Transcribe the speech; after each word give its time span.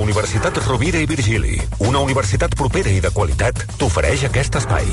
Universitat 0.00 0.56
Rovira 0.66 0.98
i 0.98 1.06
Virgili, 1.06 1.60
una 1.84 2.00
universitat 2.00 2.54
propera 2.56 2.88
i 2.90 3.02
de 3.04 3.10
qualitat, 3.12 3.60
t'ofereix 3.78 4.24
aquest 4.30 4.56
espai. 4.56 4.86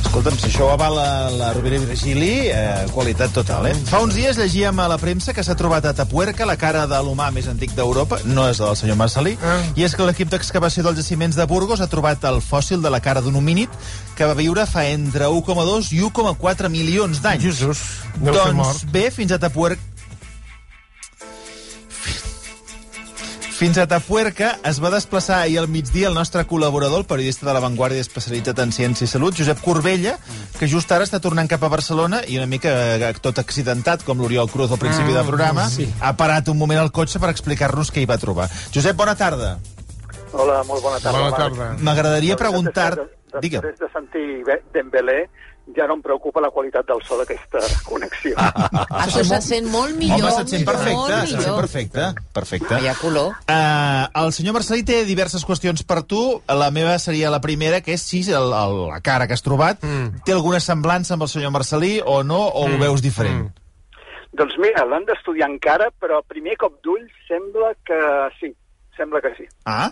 Escolta'm, 0.00 0.34
si 0.40 0.48
això 0.48 0.64
ho 0.66 0.70
avala 0.74 1.04
la 1.38 1.52
Rovira 1.54 1.76
i 1.78 1.84
Virgili, 1.84 2.30
eh, 2.50 2.88
qualitat 2.90 3.30
total, 3.30 3.68
eh? 3.70 3.74
Fa 3.86 4.00
uns 4.02 4.16
dies 4.18 4.34
llegíem 4.40 4.80
a 4.82 4.88
la 4.90 4.96
premsa 4.98 5.30
que 5.32 5.44
s'ha 5.46 5.54
trobat 5.54 5.86
a 5.86 5.92
Tapuerca 5.94 6.48
la 6.48 6.56
cara 6.58 6.88
de 6.90 6.98
l'humà 7.06 7.28
més 7.30 7.46
antic 7.46 7.76
d'Europa, 7.78 8.18
no 8.24 8.48
és 8.50 8.58
la 8.58 8.72
del 8.72 8.76
senyor 8.80 8.98
Marcelí, 8.98 9.36
Ah. 9.40 9.60
i 9.76 9.84
és 9.86 9.94
que 9.94 10.02
l'equip 10.02 10.28
d'excavació 10.32 10.82
dels 10.82 10.98
jaciments 10.98 11.36
de 11.38 11.46
Burgos 11.46 11.80
ha 11.80 11.86
trobat 11.86 12.24
el 12.24 12.40
fòssil 12.42 12.82
de 12.82 12.90
la 12.90 12.98
cara 13.00 13.20
d'un 13.22 13.36
homínid 13.36 13.70
que 14.16 14.26
va 14.26 14.34
viure 14.34 14.66
fa 14.66 14.88
entre 14.88 15.28
1,2 15.30 15.92
i 15.92 16.00
1,4 16.02 16.68
milions 16.68 17.22
d'anys. 17.22 17.44
Jesús, 17.44 17.78
deu 18.16 18.34
ser 18.34 18.42
doncs 18.42 18.56
mort. 18.56 18.84
bé, 18.90 19.10
fins 19.12 19.30
a 19.30 19.38
Tapuerca... 19.38 19.80
Fins 23.60 23.76
a 23.76 23.84
Tapuerca 23.84 24.54
es 24.64 24.78
va 24.80 24.88
desplaçar 24.88 25.42
ahir 25.42 25.58
al 25.60 25.66
migdia 25.68 26.08
el 26.08 26.14
nostre 26.16 26.46
col·laborador, 26.48 27.02
el 27.02 27.04
periodista 27.04 27.44
de 27.44 27.52
La 27.52 27.60
Vanguardia 27.60 28.00
especialitzat 28.00 28.62
en 28.64 28.70
Ciència 28.72 29.04
i 29.04 29.10
Salut, 29.10 29.36
Josep 29.36 29.60
Corbella, 29.60 30.14
que 30.56 30.64
just 30.64 30.88
ara 30.96 31.04
està 31.04 31.20
tornant 31.20 31.50
cap 31.50 31.66
a 31.66 31.68
Barcelona 31.68 32.22
i 32.24 32.38
una 32.40 32.48
mica 32.48 32.72
eh, 32.96 33.10
tot 33.20 33.36
accidentat, 33.42 34.06
com 34.08 34.24
l'Oriol 34.24 34.48
Cruz 34.48 34.72
al 34.72 34.80
principi 34.80 35.12
del 35.12 35.28
programa, 35.28 35.66
sí. 35.68 35.90
ha 36.00 36.14
parat 36.16 36.48
un 36.48 36.56
moment 36.56 36.80
al 36.80 36.88
cotxe 36.88 37.20
per 37.20 37.28
explicar-nos 37.34 37.92
què 37.92 38.00
hi 38.00 38.08
va 38.08 38.16
trobar. 38.22 38.48
Josep, 38.72 38.96
bona 38.96 39.12
tarda. 39.20 39.58
Hola, 40.32 40.62
molt 40.64 40.80
bona 40.80 40.96
tarda. 41.04 41.18
Bona 41.18 41.36
tarda. 41.36 41.70
M'agradaria 41.84 42.40
preguntar... 42.40 42.94
Després, 42.96 43.44
Digue'm. 43.44 43.68
després 43.68 43.84
de 43.84 43.92
sentir 43.92 44.62
Dembélé, 44.72 45.18
ja 45.76 45.86
no 45.88 45.96
em 45.98 46.02
preocupa 46.02 46.42
la 46.42 46.50
qualitat 46.54 46.86
del 46.88 47.02
so 47.06 47.18
d'aquesta 47.20 47.60
connexió. 47.86 48.34
Això 49.04 49.22
se 49.26 49.40
sent 49.44 49.68
molt 49.72 49.96
millor. 49.98 50.26
Home, 50.26 50.32
se't 50.38 50.54
sent 50.54 50.66
perfecte, 50.68 51.20
se't 51.30 51.44
sent 51.44 51.56
perfecte. 51.56 52.08
Perfecte. 52.36 52.80
Hi 52.80 52.90
ha 52.90 52.96
color. 53.00 53.34
Uh, 53.44 54.04
el 54.22 54.34
senyor 54.36 54.56
Marcelí 54.56 54.84
té 54.86 55.02
diverses 55.08 55.44
qüestions 55.46 55.84
per 55.86 56.02
tu. 56.08 56.22
La 56.48 56.70
meva 56.74 56.98
seria 57.02 57.32
la 57.32 57.42
primera, 57.44 57.80
que 57.84 57.96
és 57.96 58.04
si 58.04 58.22
el, 58.28 58.52
el, 58.56 58.76
la 58.90 59.00
cara 59.04 59.26
que 59.26 59.36
has 59.36 59.46
trobat 59.46 59.82
mm. 59.86 60.24
té 60.26 60.36
alguna 60.36 60.60
semblança 60.64 61.16
amb 61.16 61.26
el 61.26 61.32
senyor 61.32 61.54
Marcelí 61.54 61.98
o 62.04 62.20
no, 62.26 62.42
o 62.48 62.66
mm. 62.66 62.76
ho 62.76 62.84
veus 62.86 63.04
diferent? 63.04 63.48
Mm. 63.48 63.56
doncs 64.40 64.54
mira, 64.62 64.84
l'han 64.86 65.04
d'estudiar 65.08 65.48
encara, 65.50 65.90
però 66.00 66.20
a 66.20 66.26
primer 66.26 66.54
cop 66.60 66.76
d'ull 66.84 67.02
sembla 67.26 67.72
que 67.86 67.98
sí, 68.38 68.52
sembla 68.96 69.20
que 69.24 69.34
sí. 69.36 69.48
Ah, 69.66 69.90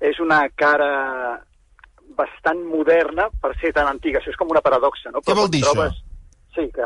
És 0.00 0.16
una 0.22 0.46
cara 0.56 1.42
bastant 2.16 2.60
moderna 2.66 3.28
per 3.40 3.52
ser 3.60 3.72
tan 3.76 3.88
antiga. 3.90 4.18
Això 4.20 4.30
és 4.32 4.36
com 4.40 4.50
una 4.50 4.62
paradoxa, 4.64 5.10
no? 5.14 5.22
Què 5.24 5.36
vol 5.36 5.50
dir, 5.50 5.62
trobes... 5.66 6.00
Sí, 6.54 6.64
que 6.74 6.82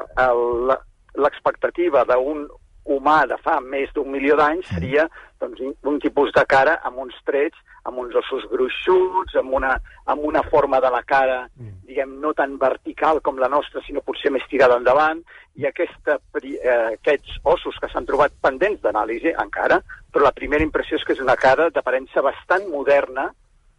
l'expectativa 1.17 2.05
d'un 2.09 2.47
humà 2.85 3.23
de 3.25 3.37
fa 3.41 3.61
més 3.65 3.89
d'un 3.97 4.11
milió 4.13 4.35
d'anys 4.37 4.67
seria 4.75 5.07
doncs, 5.41 5.61
un- 5.89 6.01
tipus 6.03 6.33
de 6.37 6.43
cara 6.45 6.75
amb 6.85 6.99
uns 7.01 7.15
trets, 7.25 7.57
amb 7.89 7.99
uns 8.03 8.13
ossos 8.21 8.45
gruixuts, 8.51 9.37
amb 9.41 9.55
una, 9.57 9.71
amb 10.05 10.21
una 10.29 10.43
forma 10.53 10.81
de 10.85 10.91
la 10.93 11.01
cara, 11.03 11.47
diguem, 11.89 12.19
no 12.21 12.35
tan 12.37 12.59
vertical 12.61 13.23
com 13.25 13.39
la 13.41 13.49
nostra, 13.49 13.81
sinó 13.87 14.03
potser 14.05 14.31
més 14.33 14.45
tirada 14.51 14.77
endavant, 14.77 15.23
i 15.57 15.65
aquesta, 15.69 16.19
eh, 16.43 16.97
aquests 16.99 17.39
ossos 17.45 17.79
que 17.81 17.89
s'han 17.89 18.05
trobat 18.09 18.33
pendents 18.43 18.83
d'anàlisi 18.85 19.33
encara, 19.33 19.81
però 20.13 20.25
la 20.29 20.33
primera 20.37 20.65
impressió 20.65 20.97
és 21.01 21.05
que 21.05 21.17
és 21.17 21.21
una 21.25 21.37
cara 21.41 21.71
d'aparença 21.71 22.21
bastant 22.21 22.69
moderna, 22.69 23.31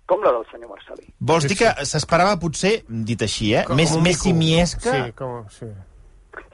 com 0.05 0.21
la 0.23 0.31
del 0.35 0.45
senyor 0.51 0.69
Marcelí. 0.69 1.07
vols 1.19 1.47
dir 1.49 1.57
que 1.57 1.71
s'esperava 1.85 2.37
potser, 2.41 2.83
dit 2.87 3.21
així, 3.21 3.53
eh, 3.55 3.65
Com 3.65 3.79
més, 3.79 3.91
un 3.95 4.03
més 4.05 4.21
simiesca? 4.21 4.91
Sí, 4.91 5.11
com, 5.17 5.43
sí. 5.49 5.71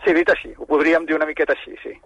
Sí, 0.05 0.13
dit 0.13 0.29
així, 0.29 0.53
ho 0.57 0.65
podríem 0.65 1.05
dir 1.05 1.15
una 1.17 1.27
miqueta 1.29 1.53
així, 1.57 1.75
sí. 1.83 1.97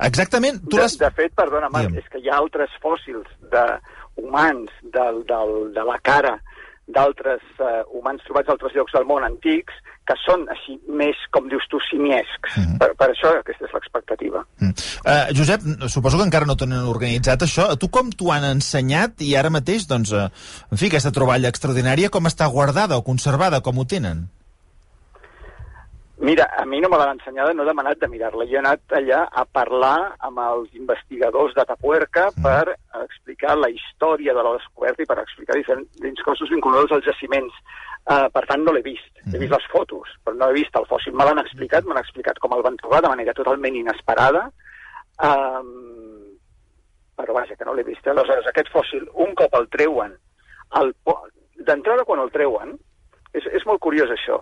Exactament, 0.00 0.62
tu 0.70 0.78
De, 0.80 0.86
de 0.98 1.10
fet, 1.14 1.34
perdona, 1.36 1.68
Marc, 1.70 1.92
és 2.00 2.06
que 2.10 2.18
hi 2.18 2.30
ha 2.30 2.38
altres 2.40 2.72
fòssils 2.82 3.28
de 3.52 3.64
humans 4.16 4.70
del, 4.94 5.20
del, 5.28 5.52
de 5.76 5.84
la 5.86 5.98
cara 6.02 6.38
d'altres 6.94 7.42
uh, 7.58 7.82
humans 7.96 8.24
trobats 8.26 8.48
a 8.48 8.56
altres 8.56 8.74
llocs 8.76 8.94
del 8.96 9.06
món 9.08 9.26
antics 9.26 9.76
que 10.08 10.16
són 10.24 10.42
així 10.50 10.74
més, 10.88 11.18
com 11.34 11.46
dius 11.50 11.66
tu, 11.70 11.78
simiescs. 11.86 12.56
Mhm. 12.56 12.78
per, 12.80 12.90
per 12.98 13.10
això 13.12 13.30
aquesta 13.38 13.68
és 13.68 13.76
l'expectativa. 13.76 14.42
Mm. 14.58 14.72
Uh, 15.04 15.28
Josep, 15.38 15.68
suposo 15.92 16.18
que 16.18 16.26
encara 16.26 16.48
no 16.48 16.58
tenen 16.58 16.88
organitzat 16.90 17.46
això. 17.46 17.68
A 17.70 17.78
tu 17.78 17.90
com 17.92 18.10
t'ho 18.10 18.32
han 18.34 18.48
ensenyat 18.48 19.22
i 19.22 19.36
ara 19.38 19.52
mateix, 19.54 19.86
doncs, 19.90 20.12
uh, 20.16 20.26
en 20.70 20.80
fi, 20.80 20.90
aquesta 20.90 21.14
troballa 21.14 21.52
extraordinària, 21.52 22.10
com 22.10 22.26
està 22.26 22.50
guardada 22.50 22.98
o 22.98 23.06
conservada, 23.06 23.62
com 23.62 23.78
ho 23.78 23.86
tenen? 23.86 24.26
Mira, 26.20 26.44
a 26.52 26.66
mi 26.66 26.80
no 26.80 26.90
me 26.92 26.98
l'han 27.00 27.14
ensenyada, 27.16 27.54
no 27.56 27.64
he 27.64 27.68
demanat 27.70 28.00
de 28.00 28.08
mirar-la. 28.12 28.44
Jo 28.44 28.58
he 28.58 28.60
anat 28.60 28.92
allà 28.92 29.22
a 29.40 29.46
parlar 29.48 30.18
amb 30.28 30.42
els 30.44 30.74
investigadors 30.76 31.54
de 31.56 31.64
Tapuerca 31.64 32.26
per 32.44 32.74
explicar 33.00 33.54
la 33.56 33.70
història 33.72 34.34
de 34.36 34.44
la 34.44 34.52
descoberta 34.58 35.00
i 35.00 35.08
per 35.08 35.16
explicar 35.22 35.56
diferents 35.56 36.26
coses 36.26 36.52
vinculades 36.52 36.92
als 36.92 37.08
jaciments. 37.08 37.56
Uh, 38.04 38.28
per 38.34 38.44
tant, 38.50 38.60
no 38.66 38.74
l'he 38.76 38.84
vist. 38.84 39.08
He 39.32 39.40
vist 39.40 39.54
les 39.54 39.70
fotos, 39.72 40.12
però 40.24 40.36
no 40.36 40.50
he 40.50 40.58
vist 40.58 40.76
el 40.76 40.84
fòssil. 40.92 41.16
Me 41.16 41.24
l'han 41.24 41.40
explicat, 41.40 41.88
m'han 41.88 42.02
explicat 42.02 42.42
com 42.44 42.52
el 42.52 42.66
van 42.68 42.76
trobar 42.84 43.00
de 43.00 43.14
manera 43.14 43.36
totalment 43.40 43.80
inesperada. 43.80 44.44
Um, 45.24 45.72
però 47.16 47.38
vaja, 47.38 47.56
que 47.56 47.64
no 47.64 47.72
l'he 47.72 47.86
vist. 47.88 48.04
Aleshores, 48.04 48.52
aquest 48.52 48.68
fòssil, 48.76 49.08
un 49.24 49.32
cop 49.40 49.56
el 49.56 49.68
treuen, 49.72 50.12
el 50.84 50.92
d'entrada 51.64 52.04
quan 52.04 52.20
el 52.20 52.32
treuen, 52.36 52.76
és, 53.36 53.46
és 53.56 53.64
molt 53.68 53.80
curiós 53.84 54.10
això, 54.12 54.40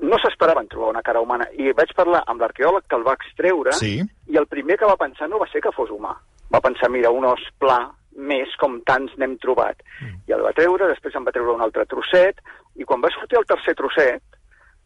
no 0.00 0.18
s'esperaven 0.18 0.68
trobar 0.68 0.90
una 0.90 1.02
cara 1.02 1.20
humana. 1.20 1.46
I 1.52 1.72
vaig 1.76 1.92
parlar 1.94 2.22
amb 2.26 2.40
l'arqueòleg 2.40 2.86
que 2.88 2.96
el 2.96 3.04
va 3.06 3.14
extreure 3.14 3.72
Sí. 3.72 4.00
i 4.28 4.36
el 4.36 4.46
primer 4.46 4.78
que 4.78 4.86
va 4.88 4.96
pensar 4.96 5.28
no 5.28 5.38
va 5.38 5.46
ser 5.52 5.60
que 5.60 5.72
fos 5.72 5.90
humà. 5.90 6.14
Va 6.52 6.60
pensar, 6.60 6.90
mira, 6.90 7.10
un 7.10 7.24
os 7.24 7.40
pla 7.58 7.90
més 8.16 8.48
com 8.60 8.80
tants 8.84 9.12
n'hem 9.16 9.38
trobat. 9.38 9.76
Mm. 10.00 10.18
I 10.28 10.32
el 10.32 10.42
va 10.42 10.52
treure, 10.52 10.88
després 10.88 11.14
en 11.16 11.24
va 11.24 11.32
treure 11.32 11.54
un 11.54 11.62
altre 11.62 11.86
trosset, 11.86 12.36
i 12.76 12.84
quan 12.84 13.00
va 13.00 13.08
sortir 13.10 13.38
el 13.38 13.46
tercer 13.46 13.74
trosset, 13.74 14.22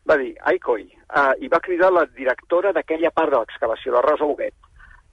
va 0.08 0.16
dir, 0.16 0.36
ai 0.46 0.58
coi, 0.62 0.84
uh, 1.10 1.32
i 1.42 1.48
va 1.48 1.58
cridar 1.60 1.90
la 1.92 2.04
directora 2.06 2.72
d'aquella 2.72 3.10
part 3.10 3.30
de 3.32 3.38
l'excavació, 3.38 3.92
la 3.92 4.02
Rosa 4.02 4.24
Huguet, 4.24 4.54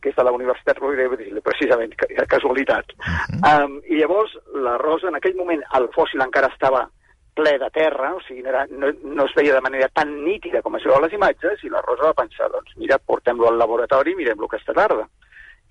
que 0.01 0.09
és 0.09 0.15
de 0.15 0.23
la 0.23 0.31
Universitat 0.31 0.77
Rovira 0.77 1.07
i 1.07 1.09
Virgili, 1.15 1.41
precisament, 1.41 1.95
casualitat. 2.29 2.93
um, 3.41 3.79
I 3.89 3.97
llavors 3.97 4.37
la 4.53 4.77
Rosa, 4.77 5.07
en 5.07 5.15
aquell 5.15 5.35
moment, 5.35 5.63
el 5.73 5.87
fòssil 5.95 6.21
encara 6.21 6.51
estava 6.53 6.87
ple 7.35 7.57
de 7.59 7.69
terra, 7.73 8.13
o 8.15 8.21
sigui, 8.21 8.43
era, 8.47 8.65
no, 8.69 8.91
no 9.03 9.25
es 9.25 9.35
veia 9.37 9.55
de 9.55 9.63
manera 9.65 9.89
tan 9.89 10.13
nítida 10.23 10.61
com 10.61 10.77
es 10.77 10.85
veu 10.87 10.99
les 11.01 11.13
imatges, 11.17 11.63
i 11.63 11.71
la 11.73 11.81
Rosa 11.81 12.09
va 12.09 12.21
pensar, 12.23 12.49
doncs 12.53 12.75
mira, 12.81 12.99
portem-lo 12.99 13.49
al 13.49 13.59
laboratori 13.61 14.15
mirem-lo 14.15 14.49
aquesta 14.49 14.75
tarda. 14.77 15.07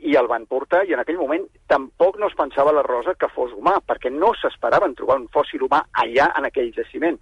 I 0.03 0.17
el 0.19 0.27
van 0.27 0.49
portar, 0.51 0.83
i 0.89 0.97
en 0.97 1.01
aquell 1.03 1.21
moment 1.21 1.45
tampoc 1.71 2.19
no 2.19 2.27
es 2.27 2.34
pensava 2.39 2.75
la 2.75 2.83
Rosa 2.83 3.15
que 3.15 3.31
fos 3.31 3.53
humà, 3.55 3.77
perquè 3.87 4.11
no 4.11 4.33
s'esperaven 4.34 4.97
trobar 4.99 5.21
un 5.21 5.28
fòssil 5.31 5.62
humà 5.69 5.84
allà 6.03 6.33
en 6.39 6.49
aquell 6.49 6.72
jaciment 6.75 7.21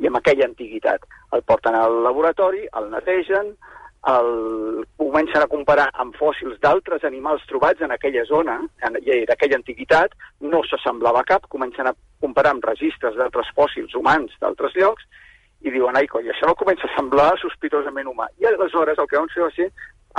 i 0.00 0.08
amb 0.08 0.16
aquella 0.18 0.48
antiguitat. 0.48 1.04
El 1.36 1.44
porten 1.44 1.76
al 1.76 2.00
laboratori, 2.06 2.64
el 2.80 2.88
netegen, 2.94 3.52
el 4.10 4.86
comencen 4.98 5.42
a 5.42 5.46
comparar 5.46 5.88
amb 5.94 6.16
fòssils 6.18 6.58
d'altres 6.62 7.04
animals 7.06 7.44
trobats 7.46 7.80
en 7.86 7.92
aquella 7.94 8.24
zona, 8.26 8.56
en, 8.82 8.96
i 9.06 9.22
d'aquella 9.28 9.60
antiguitat, 9.60 10.16
no 10.40 10.62
s'assemblava 10.66 11.22
cap, 11.28 11.46
comencen 11.48 11.86
a 11.86 11.94
comparar 12.20 12.50
amb 12.56 12.64
registres 12.66 13.14
d'altres 13.14 13.46
fòssils 13.54 13.94
humans 13.94 14.34
d'altres 14.40 14.74
llocs, 14.74 15.06
i 15.62 15.70
diuen, 15.70 15.94
ai, 15.94 16.08
coi, 16.10 16.26
això 16.26 16.48
no 16.50 16.56
comença 16.58 16.88
a 16.88 16.94
semblar 16.96 17.36
sospitosament 17.38 18.08
humà. 18.10 18.26
I 18.42 18.48
aleshores 18.50 18.98
el 18.98 19.06
que 19.06 19.20
van 19.20 19.30
fer 19.30 19.44
va 19.44 19.50
ser, 19.54 19.68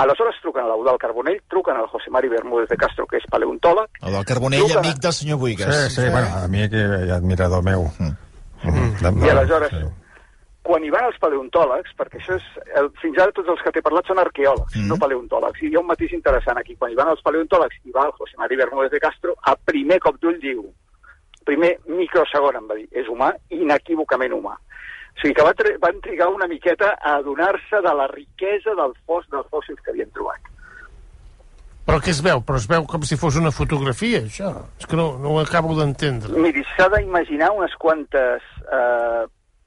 aleshores 0.00 0.38
truquen 0.40 0.64
a 0.64 0.70
l'Eudal 0.72 0.96
Carbonell, 0.98 1.42
truquen 1.52 1.76
al 1.76 1.90
José 1.92 2.08
Mari 2.10 2.30
Bermúdez 2.32 2.70
de 2.70 2.78
Castro, 2.80 3.04
que 3.06 3.20
és 3.20 3.26
paleontòleg, 3.30 4.00
El 4.00 4.16
del 4.16 4.24
Carbonell, 4.24 4.64
Truca. 4.64 4.80
amic 4.80 5.02
del 5.04 5.12
senyor 5.12 5.36
Sí, 5.36 5.40
Buigas. 5.42 5.92
sí, 5.92 6.08
bueno, 6.08 6.28
a 6.40 6.48
mi 6.48 6.64
que 6.70 6.80
admirador 7.12 7.62
meu. 7.62 7.84
Mm. 7.98 8.16
Mm. 8.64 9.24
I 9.26 9.28
aleshores, 9.28 9.76
quan 10.64 10.84
hi 10.84 10.90
van 10.92 11.04
els 11.10 11.18
paleontòlegs, 11.20 11.92
perquè 11.98 12.18
això 12.20 12.38
és, 12.40 12.44
el, 12.80 12.88
fins 13.02 13.18
ara 13.20 13.34
tots 13.36 13.50
els 13.52 13.60
que 13.62 13.72
t'he 13.74 13.82
parlat 13.84 14.06
són 14.08 14.18
arqueòlegs, 14.22 14.76
Mm. 14.78 14.88
no 14.88 14.96
paleontòlegs, 14.96 15.60
i 15.62 15.68
hi 15.68 15.76
ha 15.76 15.82
un 15.82 15.90
matís 15.90 16.12
interessant 16.16 16.58
aquí, 16.58 16.76
quan 16.80 16.90
hi 16.90 16.96
van 16.96 17.10
els 17.12 17.20
paleontòlegs 17.22 17.76
i 17.84 17.92
va 17.92 18.06
el 18.08 18.14
José 18.18 18.38
Mari 18.40 18.56
Bermúdez 18.56 18.90
de 18.90 19.00
Castro, 19.00 19.34
a 19.44 19.54
primer 19.56 20.00
cop 20.00 20.16
d'ull 20.22 20.40
diu, 20.40 20.64
primer 21.44 21.76
microsegon 21.86 22.56
em 22.56 22.66
va 22.70 22.78
dir, 22.80 22.88
és 22.92 23.06
humà, 23.12 23.34
inequívocament 23.50 24.32
humà. 24.32 24.56
O 25.14 25.20
sigui 25.20 25.34
que 25.36 25.44
va 25.46 25.52
tri 25.54 25.76
van 25.78 26.00
trigar 26.00 26.30
una 26.32 26.48
miqueta 26.48 26.96
a 26.96 27.18
adonar-se 27.20 27.82
de 27.84 27.92
la 27.94 28.08
riquesa 28.10 28.74
del 28.74 28.96
fos 29.06 29.28
dels 29.30 29.46
fòssils 29.52 29.78
que 29.84 29.92
havien 29.92 30.10
trobat. 30.16 30.40
Però 31.84 32.00
què 32.00 32.10
es 32.10 32.22
veu? 32.24 32.40
Però 32.40 32.56
es 32.56 32.66
veu 32.66 32.86
com 32.88 33.02
si 33.04 33.16
fos 33.20 33.36
una 33.36 33.52
fotografia, 33.52 34.22
això. 34.24 34.50
És 34.80 34.88
que 34.88 34.96
no, 34.96 35.18
no 35.20 35.34
ho 35.34 35.40
acabo 35.42 35.76
d'entendre. 35.76 36.32
Miri, 36.40 36.64
s'ha 36.74 36.88
d'imaginar 36.96 37.52
unes 37.52 37.76
quantes... 37.76 38.42
Eh, 38.72 39.24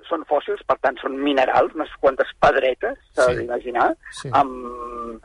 són 0.10 0.24
fòssils, 0.30 0.64
per 0.68 0.78
tant, 0.84 0.98
són 1.02 1.18
minerals, 1.22 1.74
unes 1.76 1.92
quantes 2.02 2.30
pedretes, 2.44 2.98
s'ha 3.14 3.30
Sí. 3.30 3.38
d'imaginar, 3.42 3.90
Sí. 4.12 4.30
amb 4.34 5.22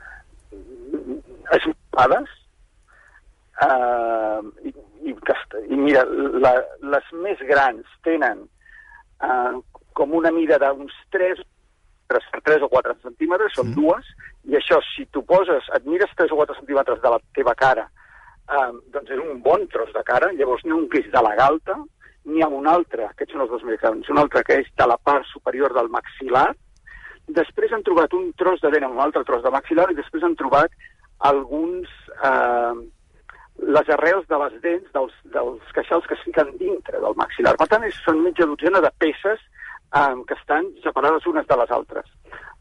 esmopades, 1.56 2.28
eh, 3.62 4.40
i, 4.68 4.74
i, 5.10 5.14
i 5.68 5.76
mira, 5.76 6.04
la, 6.44 6.52
les 6.94 7.12
més 7.24 7.38
grans 7.48 7.86
tenen 8.04 8.44
eh, 9.22 9.54
com 9.92 10.14
una 10.16 10.30
mida 10.32 10.58
d'uns 10.58 10.92
3 11.14 11.42
3 12.12 12.24
per 12.32 12.40
3 12.44 12.62
o 12.66 12.68
4 12.68 12.94
centímetres, 13.02 13.54
són 13.56 13.70
dues, 13.72 14.04
i 14.44 14.56
això, 14.58 14.82
si 14.92 15.06
tu 15.14 15.22
poses, 15.24 15.64
et 15.76 15.84
mires 15.88 16.10
3 16.18 16.32
o 16.34 16.36
4 16.36 16.58
centímetres 16.58 17.00
de 17.00 17.08
la 17.14 17.20
teva 17.32 17.54
cara 17.56 17.86
eh, 18.52 18.70
doncs 18.92 19.10
és 19.14 19.20
un 19.22 19.40
bon 19.44 19.64
tros 19.72 19.92
de 19.94 20.02
cara, 20.04 20.32
llavors 20.36 20.64
n'hi 20.64 20.74
ha 20.74 20.80
un 20.80 20.88
que 20.92 21.00
és 21.00 21.10
de 21.12 21.22
la 21.24 21.34
galta, 21.38 21.78
n'hi 22.28 22.42
ha 22.42 22.48
un 22.48 22.68
altre, 22.70 23.08
aquests 23.08 23.34
són 23.34 23.44
els 23.44 23.50
dos 23.50 23.64
medicaments, 23.66 24.10
un 24.12 24.20
altre 24.22 24.44
que 24.46 24.60
és 24.62 24.70
de 24.78 24.86
la 24.86 24.98
part 24.98 25.26
superior 25.32 25.74
del 25.74 25.90
maxil·lar, 25.92 26.48
després 27.28 27.72
han 27.72 27.84
trobat 27.86 28.14
un 28.18 28.32
tros 28.38 28.60
de 28.62 28.70
dent 28.74 28.86
amb 28.86 28.98
un 28.98 29.04
altre 29.04 29.24
tros 29.28 29.44
de 29.44 29.52
maxil·lar 29.54 29.90
i 29.90 30.00
després 30.00 30.26
han 30.26 30.38
trobat 30.40 30.74
alguns... 31.32 31.88
Eh, 32.22 32.74
les 33.62 33.88
arrels 33.94 34.26
de 34.28 34.38
les 34.40 34.54
dents 34.62 34.92
dels, 34.94 35.12
dels 35.34 35.72
queixals 35.76 36.06
que 36.08 36.16
es 36.16 36.22
fiquen 36.26 36.54
dintre 36.58 37.00
del 37.02 37.16
maxil·lar. 37.18 37.54
Per 37.60 37.68
tant, 37.70 37.84
és, 37.86 37.98
són 38.06 38.22
mitja 38.24 38.46
dotzena 38.48 38.80
de 38.82 38.90
peces 38.98 39.38
eh, 39.94 40.14
que 40.28 40.38
estan 40.38 40.70
separades 40.82 41.26
unes 41.30 41.46
de 41.46 41.58
les 41.60 41.74
altres. 41.76 42.08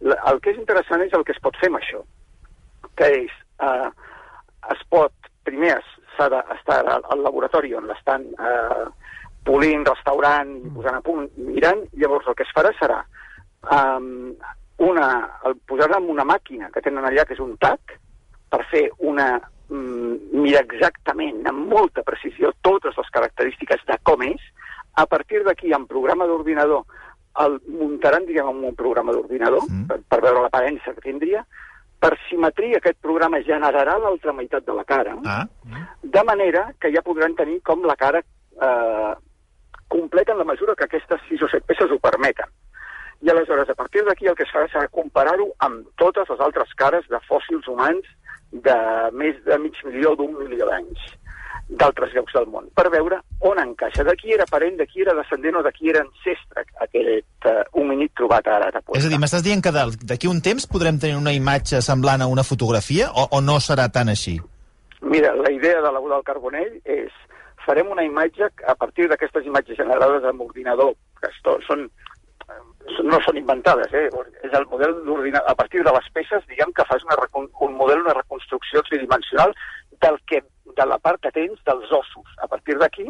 La, 0.02 0.18
el 0.31 0.42
que 0.44 0.54
és 0.54 0.60
interessant 0.60 1.02
és 1.06 1.16
el 1.18 1.25
que 1.25 1.34
es 1.36 1.42
pot 1.42 1.57
fer 1.62 1.72
amb 1.72 1.80
això, 1.80 2.04
que 3.00 3.10
és, 3.24 3.34
eh, 3.66 3.90
es 4.75 4.84
pot, 4.94 5.31
primer 5.48 5.78
s'ha 6.16 6.28
d'estar 6.30 6.81
al, 6.84 7.07
al 7.16 7.24
laboratori 7.25 7.74
on 7.78 7.88
l'estan 7.90 8.28
eh, 8.36 8.86
polint, 9.44 9.86
restaurant, 9.88 10.52
i 10.62 10.70
posant 10.76 10.98
a 11.00 11.02
punt, 11.06 11.28
i 11.38 11.48
mirant, 11.48 11.82
llavors 11.98 12.28
el 12.28 12.36
que 12.38 12.46
es 12.46 12.54
farà 12.56 12.72
serà 12.80 13.00
um, 13.72 14.34
una, 14.82 15.08
el 15.46 15.56
posar 15.70 15.90
en 15.98 16.10
una 16.10 16.26
màquina 16.26 16.70
que 16.74 16.82
tenen 16.82 17.06
allà, 17.06 17.26
que 17.26 17.36
és 17.38 17.42
un 17.44 17.56
TAC, 17.62 17.98
per 18.52 18.64
fer 18.72 18.88
una 19.00 19.28
mm, 19.70 20.42
mirar 20.42 20.64
exactament, 20.66 21.44
amb 21.48 21.70
molta 21.72 22.04
precisió, 22.04 22.52
totes 22.62 22.98
les 22.98 23.12
característiques 23.14 23.86
de 23.88 23.98
com 24.04 24.26
és. 24.26 24.42
A 25.00 25.06
partir 25.06 25.44
d'aquí, 25.46 25.72
en 25.74 25.86
programa 25.88 26.26
d'ordinador, 26.28 26.84
el 27.40 27.60
muntaran, 27.68 28.26
diguem, 28.28 28.50
en 28.50 28.66
un 28.72 28.76
programa 28.76 29.14
d'ordinador, 29.16 29.64
Mm. 29.70 29.84
mm. 29.84 29.88
per, 29.88 30.00
per 30.10 30.22
veure 30.22 30.42
l'aparença 30.42 30.94
que 30.94 31.06
tindria. 31.06 31.46
Per 32.02 32.18
simetria, 32.28 32.80
aquest 32.82 32.98
programa 33.00 33.40
generarà 33.46 33.98
l'altra 34.02 34.34
meitat 34.34 34.66
de 34.66 34.74
la 34.74 34.84
cara, 34.84 35.16
Ah, 35.24 35.46
de 36.02 36.24
manera 36.24 36.74
que 36.80 36.90
ja 36.92 37.04
podran 37.06 37.36
tenir 37.36 37.62
com 37.62 37.86
la 37.86 37.96
cara 37.96 38.24
eh, 38.62 39.14
completa 39.92 40.34
en 40.34 40.40
la 40.40 40.48
mesura 40.48 40.76
que 40.76 40.88
aquestes 40.88 41.22
6 41.30 41.44
o 41.44 41.52
7 41.52 41.68
peces 41.68 41.92
ho 41.92 42.00
permeten. 42.00 42.50
I 43.22 43.30
aleshores, 43.30 43.70
a 43.70 43.78
partir 43.78 44.02
d'aquí, 44.08 44.26
el 44.26 44.36
que 44.36 44.48
es 44.48 44.54
farà 44.54 44.66
serà 44.72 44.88
comparar-ho 44.90 45.52
amb 45.62 45.92
totes 46.02 46.30
les 46.32 46.40
altres 46.42 46.72
cares 46.80 47.06
de 47.12 47.20
fòssils 47.28 47.68
humans 47.70 48.08
de 48.52 48.78
més 49.14 49.38
de 49.46 49.58
mig 49.62 49.78
milió 49.86 50.16
d'un 50.18 50.34
milió 50.40 50.68
d'anys 50.70 51.12
d'altres 51.72 52.12
llocs 52.12 52.34
del 52.36 52.48
món, 52.52 52.66
per 52.76 52.90
veure 52.92 53.22
on 53.48 53.60
encaixa, 53.62 54.04
de 54.04 54.16
qui 54.20 54.34
era 54.36 54.46
parent, 54.50 54.76
de 54.76 54.88
qui 54.90 55.06
era 55.06 55.14
descendent 55.16 55.56
o 55.56 55.64
de 55.64 55.72
qui 55.72 55.88
era 55.92 56.02
ancestre 56.04 56.66
aquest 56.84 57.48
uh, 57.48 57.62
homínid 57.80 58.12
trobat 58.18 58.50
ara 58.52 58.68
a 58.68 58.82
és 58.98 59.06
a 59.08 59.12
dir, 59.12 59.20
m'estàs 59.22 59.46
dient 59.46 59.64
que 59.64 59.72
d'aquí 59.72 60.28
un 60.28 60.42
temps 60.44 60.68
podrem 60.68 61.00
tenir 61.00 61.16
una 61.16 61.32
imatge 61.32 61.80
semblant 61.86 62.26
a 62.26 62.28
una 62.28 62.44
fotografia 62.44 63.08
o, 63.16 63.30
o 63.38 63.42
no 63.42 63.60
serà 63.64 63.88
tan 63.88 64.12
així? 64.12 64.36
Mira, 65.02 65.32
la 65.36 65.52
idea 65.52 65.80
de 65.82 65.92
la 65.96 66.02
del 66.02 66.26
Carbonell 66.28 66.76
és 66.84 67.16
farem 67.66 67.92
una 67.92 68.06
imatge 68.06 68.50
a 68.68 68.75
partir 68.75 69.08
d'aquestes 69.10 69.46
imatges 69.46 69.78
generades 69.78 70.25
amb 70.28 70.42
ordinador, 70.46 70.94
que 71.22 71.30
són, 71.42 71.86
no 73.08 73.19
són 73.25 73.38
inventades, 73.42 73.94
eh? 73.94 74.08
és 74.48 74.56
el 74.58 74.66
model 74.72 74.98
d'ordinador, 75.06 75.50
a 75.50 75.56
partir 75.56 75.84
de 75.86 75.94
les 75.96 76.10
peces, 76.16 76.46
diguem 76.50 76.74
que 76.74 76.88
fas 76.90 77.06
una, 77.08 77.18
un 77.36 77.78
model, 77.78 78.04
una 78.06 78.18
reconstrucció 78.18 78.84
tridimensional 78.90 79.56
del 80.02 80.19
que, 80.28 80.44
de 80.78 80.86
la 80.86 80.98
part 81.00 81.22
que 81.22 81.31
tens 81.36 81.62
dels 81.68 81.92
ossos. 81.92 82.36
A 82.42 82.48
partir 82.48 82.78
d'aquí, 82.81 83.08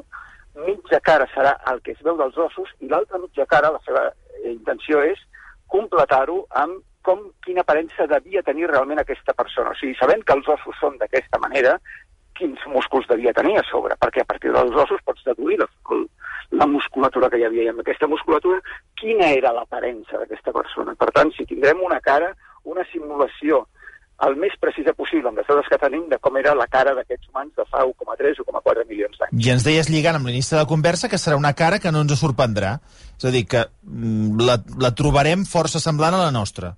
mitja 0.68 1.00
cara 1.00 1.28
serà 1.34 1.56
el 1.72 1.82
que 1.82 1.96
es 1.96 2.02
veu 2.04 2.18
dels 2.20 2.38
ossos 2.38 2.72
i 2.84 2.90
l'altra 2.92 3.20
mitja 3.22 3.48
cara, 3.48 3.72
la 3.72 3.84
seva 3.88 4.10
intenció 4.50 5.00
és 5.08 5.20
completar-ho 5.72 6.42
amb 6.60 6.82
com, 7.08 7.24
quina 7.46 7.64
aparença 7.66 8.08
devia 8.10 8.44
tenir 8.46 8.68
realment 8.70 9.00
aquesta 9.02 9.34
persona. 9.34 9.72
O 9.72 9.80
sigui, 9.80 9.96
sabent 9.98 10.24
que 10.26 10.36
els 10.38 10.50
ossos 10.56 10.78
són 10.82 11.00
d'aquesta 11.02 11.40
manera, 11.42 11.78
quins 12.42 12.68
músculs 12.74 13.08
devia 13.10 13.34
tenir 13.38 13.60
a 13.60 13.66
sobre, 13.70 13.98
perquè 14.02 14.26
a 14.26 14.30
partir 14.30 14.54
dels 14.54 14.78
ossos 14.84 15.02
pots 15.06 15.24
deduir 15.28 15.60
la, 15.62 15.68
la 16.58 16.68
musculatura 16.68 17.30
que 17.30 17.42
hi 17.42 17.46
havia. 17.48 17.68
I 17.70 17.74
amb 17.74 17.84
aquesta 17.84 18.10
musculatura, 18.10 18.62
quina 19.00 19.30
era 19.38 19.54
l'aparença 19.56 20.18
d'aquesta 20.20 20.54
persona. 20.56 20.98
Per 20.98 21.12
tant, 21.16 21.34
si 21.38 21.46
tindrem 21.50 21.84
una 21.86 22.02
cara, 22.04 22.34
una 22.68 22.86
simulació 22.92 23.66
el 24.22 24.36
més 24.38 24.54
precisa 24.62 24.94
possible 24.94 25.32
amb 25.32 25.40
les 25.40 25.48
dades 25.50 25.70
que 25.70 25.80
tenim 25.82 26.04
de 26.12 26.20
com 26.22 26.36
era 26.38 26.54
la 26.58 26.68
cara 26.70 26.94
d'aquests 26.98 27.32
humans 27.32 27.56
de 27.58 27.66
fa 27.72 27.82
1,3 27.88 28.42
o 28.44 28.46
1,4 28.46 28.86
milions 28.90 29.18
d'anys. 29.18 29.34
I 29.34 29.50
ens 29.56 29.66
deies 29.66 29.90
lligant 29.90 30.20
amb 30.20 30.30
l'inici 30.30 30.54
de 30.54 30.60
la 30.62 30.70
conversa 30.70 31.10
que 31.10 31.18
serà 31.22 31.40
una 31.40 31.56
cara 31.58 31.80
que 31.82 31.92
no 31.94 32.04
ens 32.06 32.14
sorprendrà. 32.20 32.76
És 33.18 33.26
a 33.26 33.34
dir, 33.34 33.48
que 33.50 33.66
mm, 33.66 34.46
la, 34.46 34.60
la 34.82 34.94
trobarem 34.98 35.46
força 35.50 35.82
semblant 35.82 36.18
a 36.18 36.22
la 36.22 36.32
nostra. 36.36 36.76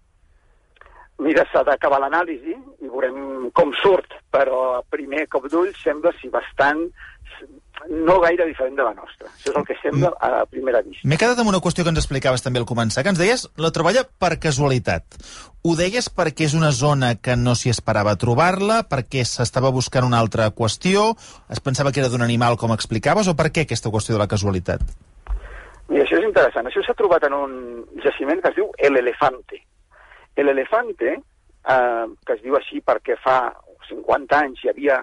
Mira, 1.23 1.45
s'ha 1.51 1.63
d'acabar 1.63 2.01
l'anàlisi 2.03 2.53
i 2.53 2.89
veurem 2.89 3.49
com 3.55 3.71
surt, 3.79 4.17
però 4.33 4.63
a 4.79 4.83
primer 4.91 5.27
cop 5.31 5.47
d'ull 5.51 5.71
sembla 5.79 6.11
si 6.19 6.27
bastant 6.33 6.83
no 7.89 8.19
gaire 8.21 8.45
diferent 8.47 8.75
de 8.77 8.83
la 8.85 8.93
nostra. 8.93 9.27
Això 9.27 9.51
és 9.51 9.57
el 9.59 9.65
que 9.67 9.75
sembla 9.81 10.11
a 10.23 10.45
primera 10.49 10.81
vista. 10.83 11.07
M'he 11.07 11.17
quedat 11.19 11.39
amb 11.41 11.51
una 11.51 11.59
qüestió 11.63 11.83
que 11.83 11.91
ens 11.91 11.99
explicaves 11.99 12.43
també 12.43 12.61
al 12.61 12.67
començar, 12.69 13.03
que 13.03 13.11
ens 13.11 13.19
deies 13.19 13.45
la 13.59 13.71
troballa 13.75 14.05
per 14.19 14.37
casualitat. 14.43 15.17
Ho 15.63 15.75
deies 15.79 16.07
perquè 16.11 16.47
és 16.47 16.55
una 16.59 16.71
zona 16.75 17.13
que 17.15 17.35
no 17.39 17.55
s'hi 17.59 17.71
esperava 17.73 18.15
trobar-la, 18.19 18.83
perquè 18.91 19.25
s'estava 19.27 19.71
buscant 19.75 20.07
una 20.07 20.19
altra 20.23 20.49
qüestió, 20.55 21.11
es 21.49 21.63
pensava 21.63 21.91
que 21.91 22.03
era 22.03 22.11
d'un 22.11 22.23
animal, 22.23 22.57
com 22.59 22.75
explicaves, 22.75 23.27
o 23.27 23.35
per 23.35 23.49
què 23.51 23.67
aquesta 23.67 23.91
qüestió 23.91 24.15
de 24.15 24.23
la 24.23 24.31
casualitat? 24.31 24.83
Mira, 25.89 26.05
això 26.05 26.19
és 26.19 26.27
interessant. 26.27 26.67
Això 26.69 26.83
s'ha 26.85 26.97
trobat 26.99 27.27
en 27.27 27.35
un 27.35 27.53
jaciment 28.03 28.41
que 28.41 28.53
es 28.53 28.59
diu 28.61 28.71
El 28.77 28.97
Elefante. 29.01 29.63
El 30.35 30.49
Elefante, 30.49 31.13
eh, 31.13 32.05
que 32.25 32.33
es 32.37 32.41
diu 32.43 32.57
així 32.57 32.81
perquè 32.81 33.17
fa 33.21 33.37
50 33.89 34.39
anys 34.39 34.63
hi 34.63 34.71
havia, 34.71 34.99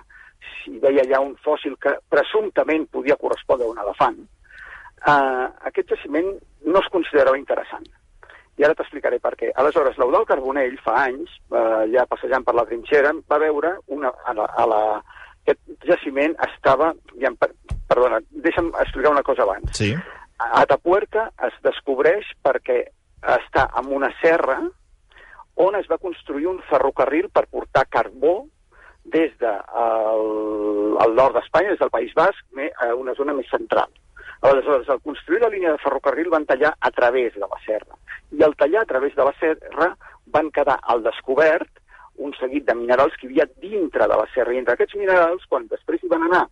si 0.60 0.78
veia 0.82 1.04
ja 1.08 1.20
un 1.22 1.36
fòssil 1.44 1.76
que 1.80 1.96
presumptament 2.12 2.86
podia 2.92 3.18
correspondre 3.20 3.68
a 3.68 3.72
un 3.74 3.80
elefant, 3.84 4.20
eh, 5.06 5.46
aquest 5.70 5.94
jaciment 5.94 6.34
no 6.66 6.82
es 6.82 6.92
considerava 6.92 7.38
interessant. 7.38 7.86
I 8.60 8.66
ara 8.66 8.76
t'explicaré 8.76 9.20
per 9.24 9.32
què. 9.40 9.54
Aleshores, 9.56 9.96
l'Eudal 9.96 10.26
Carbonell, 10.28 10.76
fa 10.84 10.98
anys, 11.06 11.32
eh, 11.48 11.86
ja 11.94 12.04
passejant 12.10 12.44
per 12.44 12.54
la 12.58 12.66
trinxera, 12.68 13.14
va 13.30 13.38
veure 13.40 13.76
una, 13.86 14.12
a 14.26 14.34
la, 14.36 14.44
a 14.44 14.66
la, 14.68 14.80
aquest 15.44 15.86
jaciment 15.88 16.36
estava... 16.48 16.92
Ja, 17.20 17.32
perdona, 17.90 18.20
deixa'm 18.44 18.70
explicar 18.82 19.14
una 19.14 19.24
cosa 19.26 19.46
abans. 19.46 19.72
Sí. 19.78 19.94
A 20.40 20.62
Atapuerca 20.62 21.30
es 21.46 21.56
descobreix 21.64 22.28
perquè 22.44 22.82
està 23.34 23.66
en 23.80 23.90
una 23.92 24.12
serra 24.20 24.60
on 25.60 25.76
es 25.76 25.88
va 25.90 26.00
construir 26.00 26.48
un 26.48 26.60
ferrocarril 26.70 27.28
per 27.28 27.46
portar 27.52 27.86
carbó 27.88 28.46
des 29.04 29.32
del 29.38 29.50
de 31.00 31.04
el 31.04 31.14
nord 31.16 31.36
d'Espanya, 31.36 31.70
des 31.72 31.80
del 31.80 31.90
País 31.90 32.12
Basc, 32.14 32.60
a 32.84 32.94
una 32.94 33.14
zona 33.14 33.34
més 33.34 33.48
central. 33.50 33.88
Aleshores, 34.40 34.88
al 34.88 35.02
construir 35.04 35.42
la 35.42 35.50
línia 35.52 35.72
de 35.72 35.82
ferrocarril 35.82 36.30
van 36.32 36.46
tallar 36.48 36.72
a 36.80 36.90
través 36.90 37.34
de 37.34 37.44
la 37.44 37.60
serra. 37.66 37.96
I 38.32 38.42
al 38.42 38.56
tallar 38.56 38.82
a 38.82 38.90
través 38.92 39.14
de 39.16 39.24
la 39.24 39.34
serra 39.40 39.90
van 40.26 40.50
quedar 40.50 40.78
al 40.82 41.02
descobert 41.02 41.68
un 42.16 42.32
seguit 42.38 42.64
de 42.64 42.74
minerals 42.76 43.16
que 43.16 43.26
hi 43.26 43.30
havia 43.32 43.48
dintre 43.60 44.08
de 44.08 44.16
la 44.16 44.26
serra. 44.34 44.54
I 44.54 44.62
entre 44.62 44.76
aquests 44.76 44.96
minerals, 44.96 45.44
quan 45.48 45.68
després 45.68 46.02
hi 46.02 46.12
van 46.12 46.24
anar 46.28 46.46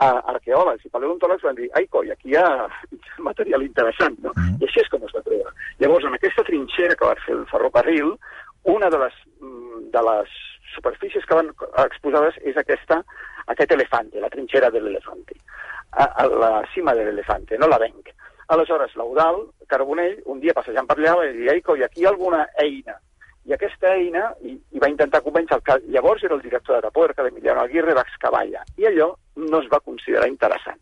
a 0.00 0.10
arqueòlegs 0.32 0.84
i 0.84 0.92
paleontòlegs 0.92 1.44
van 1.44 1.56
dir 1.58 1.68
ai 1.76 1.86
coi, 1.92 2.10
aquí 2.12 2.32
hi 2.32 2.36
ha 2.40 2.68
material 3.28 3.64
interessant, 3.64 4.16
no? 4.24 4.32
I 4.60 4.68
així 4.68 4.84
és 4.84 4.92
com 4.92 5.04
es 5.04 5.16
va 5.16 5.24
treure. 5.26 5.52
Llavors, 5.80 6.06
en 6.08 6.16
aquesta 6.16 6.44
trinxera 6.46 6.96
que 6.96 7.08
va 7.08 7.18
fer 7.24 7.36
el 7.36 7.46
ferrocarril, 7.52 8.14
una 8.64 8.90
de 8.90 8.98
les, 8.98 9.14
mm, 9.40 9.90
de 9.90 10.02
les 10.10 10.38
superfícies 10.74 11.24
que 11.26 11.34
van 11.34 11.50
exposades 11.84 12.36
és 12.46 12.56
aquesta, 12.56 13.02
aquest 13.46 13.72
elefante, 13.72 14.20
la 14.20 14.30
trinxera 14.30 14.70
de 14.70 14.80
l'elefante, 14.80 15.36
a, 15.90 16.04
a 16.04 16.26
la 16.26 16.50
cima 16.74 16.94
de 16.94 17.04
l'elefante, 17.04 17.58
no 17.58 17.68
la 17.68 17.78
venc. 17.78 18.12
Aleshores, 18.50 18.94
l'Eudal 18.98 19.44
Carbonell, 19.70 20.18
un 20.26 20.40
dia 20.42 20.54
passejant 20.54 20.88
per 20.88 20.96
allà, 20.98 21.14
va 21.20 21.26
dir, 21.30 21.48
aquí 21.84 22.02
hi 22.02 22.06
ha 22.06 22.10
alguna 22.10 22.46
eina. 22.58 22.96
I 23.46 23.54
aquesta 23.54 23.94
eina, 23.94 24.24
i, 24.42 24.56
i 24.74 24.82
va 24.82 24.90
intentar 24.90 25.22
convèncer 25.24 25.56
el 25.56 25.62
que 25.64 25.76
llavors 25.94 26.24
era 26.26 26.34
el 26.34 26.42
director 26.42 26.76
de 26.76 26.82
Tapuerca, 26.86 27.24
d'Emiliano 27.24 27.62
Aguirre, 27.62 27.94
d'excavar 27.96 28.42
allà. 28.44 28.64
I 28.76 28.88
allò 28.90 29.12
no 29.36 29.62
es 29.62 29.68
va 29.72 29.80
considerar 29.80 30.28
interessant. 30.28 30.80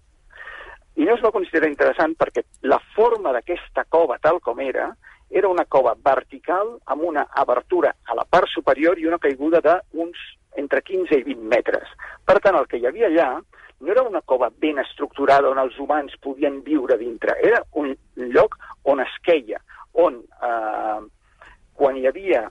I 0.99 1.07
no 1.07 1.15
es 1.15 1.23
va 1.23 1.31
considerar 1.31 1.71
interessant 1.71 2.17
perquè 2.19 2.43
la 2.67 2.81
forma 2.97 3.33
d'aquesta 3.37 3.85
cova, 3.87 4.19
tal 4.19 4.41
com 4.43 4.59
era, 4.65 4.89
era 5.29 5.49
una 5.49 5.65
cova 5.65 5.95
vertical 5.95 6.77
amb 6.85 7.05
una 7.05 7.27
abertura 7.31 7.95
a 8.05 8.17
la 8.17 8.25
part 8.29 8.49
superior 8.49 8.99
i 8.99 9.07
una 9.07 9.21
caiguda 9.21 9.61
d'uns 9.61 10.19
entre 10.57 10.83
15 10.83 11.15
i 11.15 11.23
20 11.23 11.49
metres. 11.55 11.89
Per 12.25 12.39
tant, 12.41 12.57
el 12.57 12.67
que 12.67 12.81
hi 12.81 12.87
havia 12.89 13.07
allà 13.07 13.31
no 13.81 13.93
era 13.93 14.03
una 14.03 14.23
cova 14.23 14.51
ben 14.51 14.79
estructurada 14.83 15.51
on 15.51 15.61
els 15.63 15.77
humans 15.79 16.17
podien 16.25 16.63
viure 16.67 16.97
dintre, 16.99 17.37
era 17.45 17.63
un 17.79 17.95
lloc 18.35 18.57
on 18.91 19.01
es 19.05 19.15
queia, 19.23 19.61
on 19.93 20.19
eh, 20.19 21.01
quan 21.79 21.97
hi 21.97 22.09
havia 22.11 22.49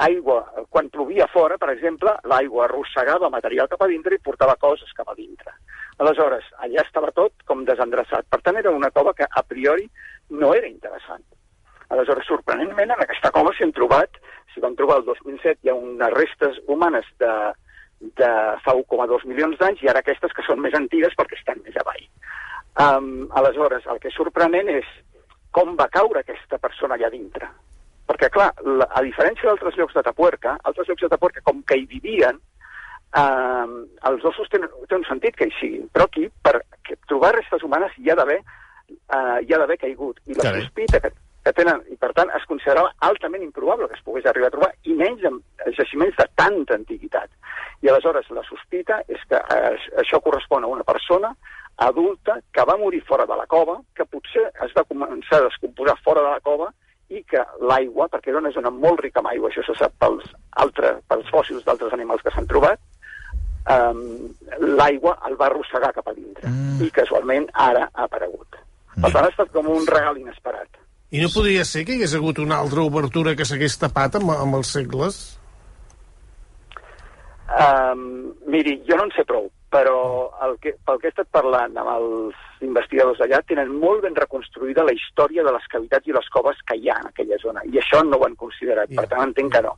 aigua, 0.00 0.44
quan 0.70 0.88
plovia 0.88 1.26
fora, 1.32 1.58
per 1.58 1.72
exemple, 1.72 2.14
l'aigua 2.30 2.64
arrossegava 2.64 3.28
material 3.32 3.68
cap 3.68 3.82
a 3.82 3.90
dintre 3.90 4.14
i 4.14 4.22
portava 4.22 4.56
coses 4.56 4.92
cap 4.96 5.10
a 5.10 5.16
dintre. 5.18 5.52
Aleshores, 6.00 6.46
allà 6.64 6.84
estava 6.86 7.10
tot 7.12 7.42
com 7.44 7.66
desendreçat. 7.68 8.28
Per 8.30 8.40
tant, 8.40 8.56
era 8.56 8.70
una 8.72 8.90
cova 8.94 9.12
que 9.12 9.26
a 9.26 9.42
priori 9.42 9.90
no 10.30 10.54
era 10.54 10.70
interessant. 10.70 11.24
Aleshores, 11.90 12.28
sorprenentment, 12.30 12.92
en 12.94 13.02
aquesta 13.02 13.32
cova 13.34 13.52
s'hi 13.56 13.66
han 13.66 13.74
trobat, 13.74 14.20
s'hi 14.52 14.62
van 14.62 14.76
trobar 14.78 15.00
el 15.00 15.08
2007, 15.08 15.58
hi 15.64 15.72
ha 15.72 15.78
unes 15.78 16.14
restes 16.14 16.60
humanes 16.68 17.08
de 17.22 17.32
de 18.00 18.28
fa 18.64 18.72
1,2 18.72 19.26
milions 19.28 19.58
d'anys 19.60 19.82
i 19.84 19.88
ara 19.90 20.00
aquestes 20.00 20.32
que 20.32 20.44
són 20.46 20.62
més 20.64 20.74
antigues 20.76 21.12
perquè 21.18 21.36
estan 21.36 21.60
més 21.66 21.76
avall. 21.76 22.06
Um, 22.80 23.26
aleshores, 23.36 23.84
el 23.92 24.00
que 24.00 24.08
és 24.08 24.16
sorprenent 24.16 24.70
és 24.72 24.86
com 25.52 25.74
va 25.76 25.90
caure 25.92 26.22
aquesta 26.22 26.58
persona 26.62 26.96
allà 26.96 27.10
dintre. 27.12 27.50
Perquè, 28.08 28.30
clar, 28.32 28.48
la, 28.64 28.86
a 28.88 29.02
diferència 29.04 29.50
d'altres 29.50 29.76
llocs 29.78 29.98
de 29.98 30.04
Tapuerca, 30.06 30.56
altres 30.64 30.88
llocs 30.88 31.04
de 31.04 31.10
Tapuerca, 31.12 31.44
com 31.46 31.60
que 31.66 31.76
hi 31.76 31.84
vivien, 31.90 32.40
eh, 33.20 33.66
els 34.10 34.24
ossos 34.32 34.48
tenen, 34.50 34.72
té 34.88 34.96
un 34.96 35.06
sentit 35.06 35.36
que 35.36 35.50
hi 35.50 35.54
siguin, 35.58 35.86
però 35.92 36.08
aquí, 36.08 36.26
per 36.42 36.56
que 36.86 36.96
trobar 37.06 37.34
restes 37.36 37.66
humanes, 37.66 37.92
hi 37.98 38.10
ha 38.10 38.16
d'haver 38.18 38.40
eh, 38.40 39.38
hi 39.44 39.52
ha 39.52 39.60
d'haver 39.60 39.78
caigut. 39.78 40.22
I 40.26 40.38
la 40.38 40.48
Carai. 40.48 40.64
sospita 40.64 41.02
que, 41.04 41.12
que 41.50 41.58
tenen, 41.58 41.82
i 41.90 41.96
per 41.98 42.12
tant 42.14 42.30
es 42.38 42.46
considerava 42.46 42.92
altament 43.06 43.42
improbable 43.42 43.88
que 43.90 43.98
es 43.98 44.04
pogués 44.06 44.26
arribar 44.30 44.50
a 44.50 44.54
trobar, 44.54 44.70
i 44.86 44.94
menys 44.94 45.24
en 45.26 45.40
jaciments 45.76 46.16
de 46.18 46.26
tanta 46.38 46.76
antiguitat. 46.78 47.30
I 47.82 47.90
aleshores 47.90 48.28
la 48.36 48.44
sospita 48.46 49.00
és 49.08 49.22
que 49.28 49.40
eh, 49.40 49.72
això 50.02 50.20
correspon 50.22 50.64
a 50.64 50.70
una 50.70 50.86
persona 50.86 51.32
adulta 51.80 52.38
que 52.52 52.66
va 52.68 52.76
morir 52.78 53.00
fora 53.08 53.26
de 53.26 53.36
la 53.36 53.48
cova, 53.50 53.78
que 53.96 54.06
potser 54.06 54.46
es 54.66 54.74
va 54.76 54.84
començar 54.84 55.40
a 55.40 55.48
descomposar 55.48 55.96
fora 56.04 56.22
de 56.26 56.34
la 56.36 56.44
cova 56.44 56.68
i 57.10 57.24
que 57.26 57.42
l'aigua, 57.66 58.06
perquè 58.12 58.30
era 58.30 58.42
una 58.42 58.52
zona 58.54 58.70
molt 58.70 59.00
rica 59.02 59.22
amb 59.22 59.32
aigua, 59.32 59.50
això 59.50 59.64
se 59.66 59.74
sap 59.78 59.96
pels, 59.98 60.28
altre, 60.62 60.98
pels 61.10 61.32
fòssils 61.32 61.64
d'altres 61.66 61.96
animals 61.96 62.22
que 62.22 62.30
s'han 62.34 62.46
trobat, 62.50 62.78
um, 63.74 64.04
l'aigua 64.76 65.16
el 65.26 65.34
va 65.40 65.48
arrossegar 65.48 65.90
cap 65.96 66.12
a 66.12 66.14
dintre 66.14 66.46
mm. 66.52 66.84
i 66.86 66.92
casualment 66.94 67.48
ara 67.66 67.88
ha 67.90 68.06
aparegut. 68.06 68.60
Per 69.00 69.08
tant, 69.08 69.24
ha 69.24 69.32
estat 69.32 69.50
com 69.54 69.66
un 69.72 69.88
regal 69.88 70.20
inesperat. 70.20 70.68
I 71.10 71.18
no 71.18 71.30
podria 71.34 71.64
ser 71.66 71.82
que 71.84 71.96
hi 71.96 72.00
hagués 72.00 72.14
hagut 72.14 72.38
una 72.38 72.60
altra 72.62 72.84
obertura 72.86 73.34
que 73.34 73.46
s'hagués 73.46 73.78
tapat 73.82 74.20
amb, 74.20 74.30
amb 74.30 74.60
els 74.60 74.70
segles? 74.76 75.16
Um, 77.50 78.04
miri, 78.46 78.76
jo 78.86 78.94
no 78.94 79.08
en 79.08 79.10
sé 79.16 79.24
prou, 79.26 79.48
però 79.74 79.96
el 80.46 80.54
que, 80.62 80.76
pel 80.86 81.00
que 81.02 81.08
he 81.08 81.10
estat 81.10 81.26
parlant 81.34 81.74
amb 81.82 81.90
els 81.96 82.62
investigadors 82.62 83.18
d'allà, 83.18 83.42
tenen 83.48 83.74
molt 83.82 84.04
ben 84.06 84.14
reconstruïda 84.14 84.86
la 84.86 84.94
història 84.94 85.42
de 85.46 85.54
les 85.56 85.66
cavitats 85.72 86.06
i 86.06 86.14
les 86.14 86.30
coves 86.30 86.62
que 86.66 86.78
hi 86.78 86.90
ha 86.90 87.00
en 87.02 87.10
aquella 87.10 87.40
zona, 87.42 87.66
i 87.66 87.82
això 87.82 88.04
no 88.06 88.20
ho 88.20 88.26
han 88.28 88.38
considerat, 88.38 88.94
per 88.94 89.08
tant 89.10 89.26
entenc 89.26 89.56
que 89.56 89.64
no. 89.66 89.74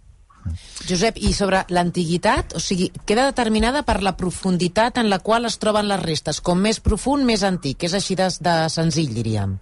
Josep, 0.84 1.16
i 1.16 1.32
sobre 1.32 1.64
l'antiguitat, 1.72 2.56
o 2.58 2.60
sigui, 2.60 2.90
queda 3.08 3.30
determinada 3.30 3.86
per 3.88 4.02
la 4.04 4.18
profunditat 4.20 5.00
en 5.00 5.08
la 5.08 5.22
qual 5.24 5.48
es 5.48 5.56
troben 5.62 5.88
les 5.88 6.02
restes. 6.02 6.42
Com 6.44 6.60
més 6.60 6.82
profund, 6.82 7.24
més 7.24 7.46
antic. 7.46 7.86
És 7.86 7.94
així 7.96 8.18
de, 8.18 8.26
de 8.42 8.56
senzill, 8.68 9.14
diríem. 9.14 9.54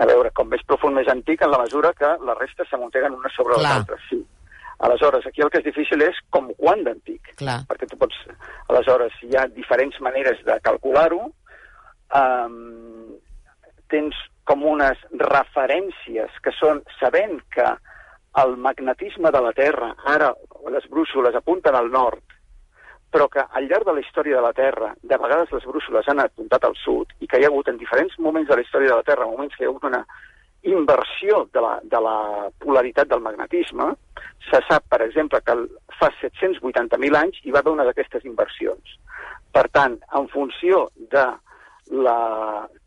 A 0.00 0.06
veure, 0.08 0.30
com 0.32 0.48
més 0.48 0.62
profund, 0.64 0.96
més 0.96 1.08
antic, 1.12 1.42
en 1.44 1.52
la 1.52 1.60
mesura 1.60 1.92
que 1.96 2.14
les 2.24 2.38
restes 2.38 2.70
s'amunteguen 2.70 3.18
unes 3.18 3.34
sobre 3.36 3.58
Clar. 3.58 3.62
les 3.62 3.80
altres, 3.80 4.06
sí. 4.08 4.22
Aleshores, 4.82 5.26
aquí 5.28 5.42
el 5.44 5.50
que 5.52 5.60
és 5.60 5.66
difícil 5.68 6.02
és 6.02 6.16
com 6.34 6.48
quan 6.58 6.82
d'antic. 6.86 7.34
Perquè 7.70 7.86
tu 7.90 7.98
pots... 8.00 8.16
Aleshores, 8.72 9.14
hi 9.22 9.36
ha 9.38 9.46
diferents 9.52 10.00
maneres 10.02 10.40
de 10.48 10.56
calcular-ho. 10.64 11.20
Um, 12.18 13.14
tens 13.92 14.16
com 14.48 14.64
unes 14.66 14.98
referències 15.22 16.40
que 16.42 16.52
són, 16.56 16.82
sabent 16.98 17.38
que 17.54 17.68
el 18.42 18.56
magnetisme 18.56 19.30
de 19.30 19.42
la 19.44 19.52
Terra, 19.54 19.92
ara 20.08 20.32
les 20.72 20.88
brúixoles 20.90 21.36
apunten 21.36 21.76
al 21.76 21.90
nord, 21.92 22.24
però 23.12 23.28
que 23.28 23.44
al 23.44 23.68
llarg 23.68 23.86
de 23.86 23.94
la 23.94 24.00
història 24.00 24.38
de 24.38 24.42
la 24.42 24.54
Terra, 24.56 24.92
de 25.02 25.16
vegades 25.20 25.52
les 25.52 25.64
brúixoles 25.68 26.08
han 26.08 26.22
apuntat 26.22 26.64
al 26.64 26.76
sud, 26.80 27.12
i 27.20 27.28
que 27.28 27.38
hi 27.38 27.44
ha 27.44 27.50
hagut 27.52 27.68
en 27.68 27.80
diferents 27.80 28.18
moments 28.18 28.48
de 28.48 28.56
la 28.56 28.64
història 28.64 28.94
de 28.94 29.00
la 29.02 29.08
Terra, 29.08 29.28
moments 29.28 29.54
que 29.56 29.64
hi 29.64 29.68
ha 29.68 29.72
hagut 29.72 29.84
una 29.90 30.04
inversió 30.62 31.48
de 31.52 31.60
la, 31.60 31.72
de 31.82 32.00
la 32.00 32.16
polaritat 32.62 33.10
del 33.10 33.20
magnetisme, 33.20 33.90
se 34.48 34.60
sap, 34.68 34.86
per 34.88 35.02
exemple, 35.04 35.40
que 35.44 35.56
fa 35.98 36.08
780.000 36.20 37.18
anys 37.18 37.40
hi 37.42 37.54
va 37.54 37.60
haver 37.60 37.74
una 37.74 37.86
d'aquestes 37.88 38.24
inversions. 38.24 38.96
Per 39.52 39.66
tant, 39.76 39.98
en 40.18 40.28
funció 40.32 40.86
de 41.12 41.26
la, 42.06 42.18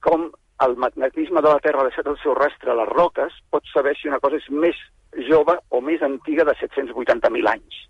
com 0.02 0.30
el 0.66 0.78
magnetisme 0.80 1.44
de 1.44 1.52
la 1.52 1.60
Terra 1.60 1.84
ha 1.84 1.90
deixat 1.90 2.08
el 2.08 2.18
seu 2.24 2.34
rastre 2.38 2.72
a 2.72 2.78
les 2.80 2.92
roques, 2.94 3.36
pots 3.52 3.74
saber 3.76 3.94
si 4.00 4.08
una 4.08 4.22
cosa 4.24 4.40
és 4.40 4.48
més 4.50 4.80
jove 5.30 5.58
o 5.70 5.82
més 5.84 6.02
antiga 6.04 6.48
de 6.48 6.56
780.000 6.62 7.52
anys. 7.52 7.84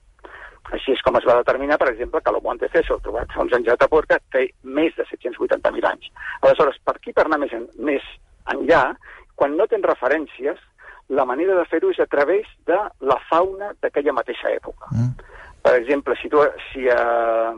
Així 0.73 0.95
és 0.95 1.01
com 1.05 1.17
es 1.19 1.25
va 1.27 1.37
determinar, 1.37 1.77
per 1.77 1.91
exemple, 1.91 2.21
que 2.25 2.31
l'Homo 2.33 2.53
antecessor, 2.55 3.01
trobat 3.05 3.33
fa 3.33 3.43
uns 3.43 3.53
anys 3.53 3.69
a 3.69 3.77
Taporca, 3.77 4.17
té 4.33 4.47
més 4.63 4.95
de 4.97 5.05
780.000 5.11 5.89
anys. 5.91 6.09
Aleshores, 6.41 6.79
per 6.85 6.95
aquí 6.97 7.13
per 7.13 7.27
anar 7.27 7.39
més, 7.43 7.53
en, 7.53 7.67
més 7.85 8.07
enllà, 8.53 8.87
quan 9.37 9.53
no 9.59 9.67
tens 9.69 9.85
referències, 9.85 10.57
la 11.13 11.25
manera 11.29 11.53
de 11.59 11.67
fer-ho 11.69 11.91
és 11.93 12.01
a 12.01 12.09
través 12.09 12.49
de 12.65 12.77
la 13.05 13.19
fauna 13.29 13.71
d'aquella 13.81 14.15
mateixa 14.17 14.49
època. 14.49 14.89
Mm. 14.95 15.11
Per 15.65 15.73
exemple, 15.77 16.17
si, 16.21 16.29
tu, 16.33 16.41
si 16.71 16.87
uh, 16.89 17.53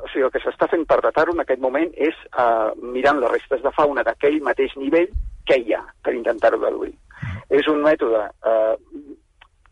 o 0.00 0.08
sigui, 0.10 0.24
el 0.26 0.32
que 0.34 0.42
s'està 0.44 0.68
fent 0.70 0.86
per 0.88 1.00
datar-ho 1.04 1.34
en 1.34 1.42
aquest 1.42 1.62
moment 1.62 1.90
és 1.98 2.16
uh, 2.32 2.70
mirant 2.94 3.20
les 3.22 3.32
restes 3.34 3.62
de 3.64 3.72
fauna 3.74 4.04
d'aquell 4.06 4.38
mateix 4.46 4.76
nivell 4.78 5.10
que 5.48 5.58
hi 5.58 5.74
ha, 5.74 5.82
per 6.04 6.14
intentar-ho 6.14 6.60
deduir. 6.62 6.94
És 7.50 7.66
un 7.70 7.82
mètode, 7.82 8.22
uh, 8.46 8.76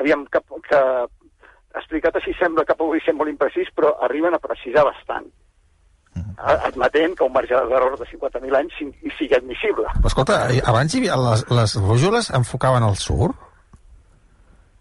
aviam, 0.03 0.27
que, 0.33 0.43
que 0.67 0.81
explicat 1.81 2.17
així 2.21 2.33
sembla 2.39 2.65
que 2.69 2.75
pugui 2.79 3.01
ser 3.05 3.15
molt 3.15 3.31
imprecís, 3.31 3.69
però 3.75 3.95
arriben 4.07 4.35
a 4.35 4.41
precisar 4.43 4.85
bastant. 4.89 5.27
A- 6.39 6.55
admetent 6.69 7.17
que 7.19 7.25
un 7.27 7.33
marge 7.35 7.55
d'error 7.55 7.97
de 7.99 8.07
50.000 8.07 8.55
anys 8.57 8.75
si- 8.79 8.87
hi 9.03 9.11
sigui 9.19 9.35
admissible. 9.35 9.87
Però 9.99 10.07
escolta, 10.11 10.37
eh, 10.55 10.61
abans 10.67 10.95
hi 10.95 10.99
havia 11.03 11.17
les, 11.19 11.45
les 11.51 11.75
brújoles 11.83 12.31
enfocaven 12.39 12.83
al 12.87 12.97
sud? 12.97 13.35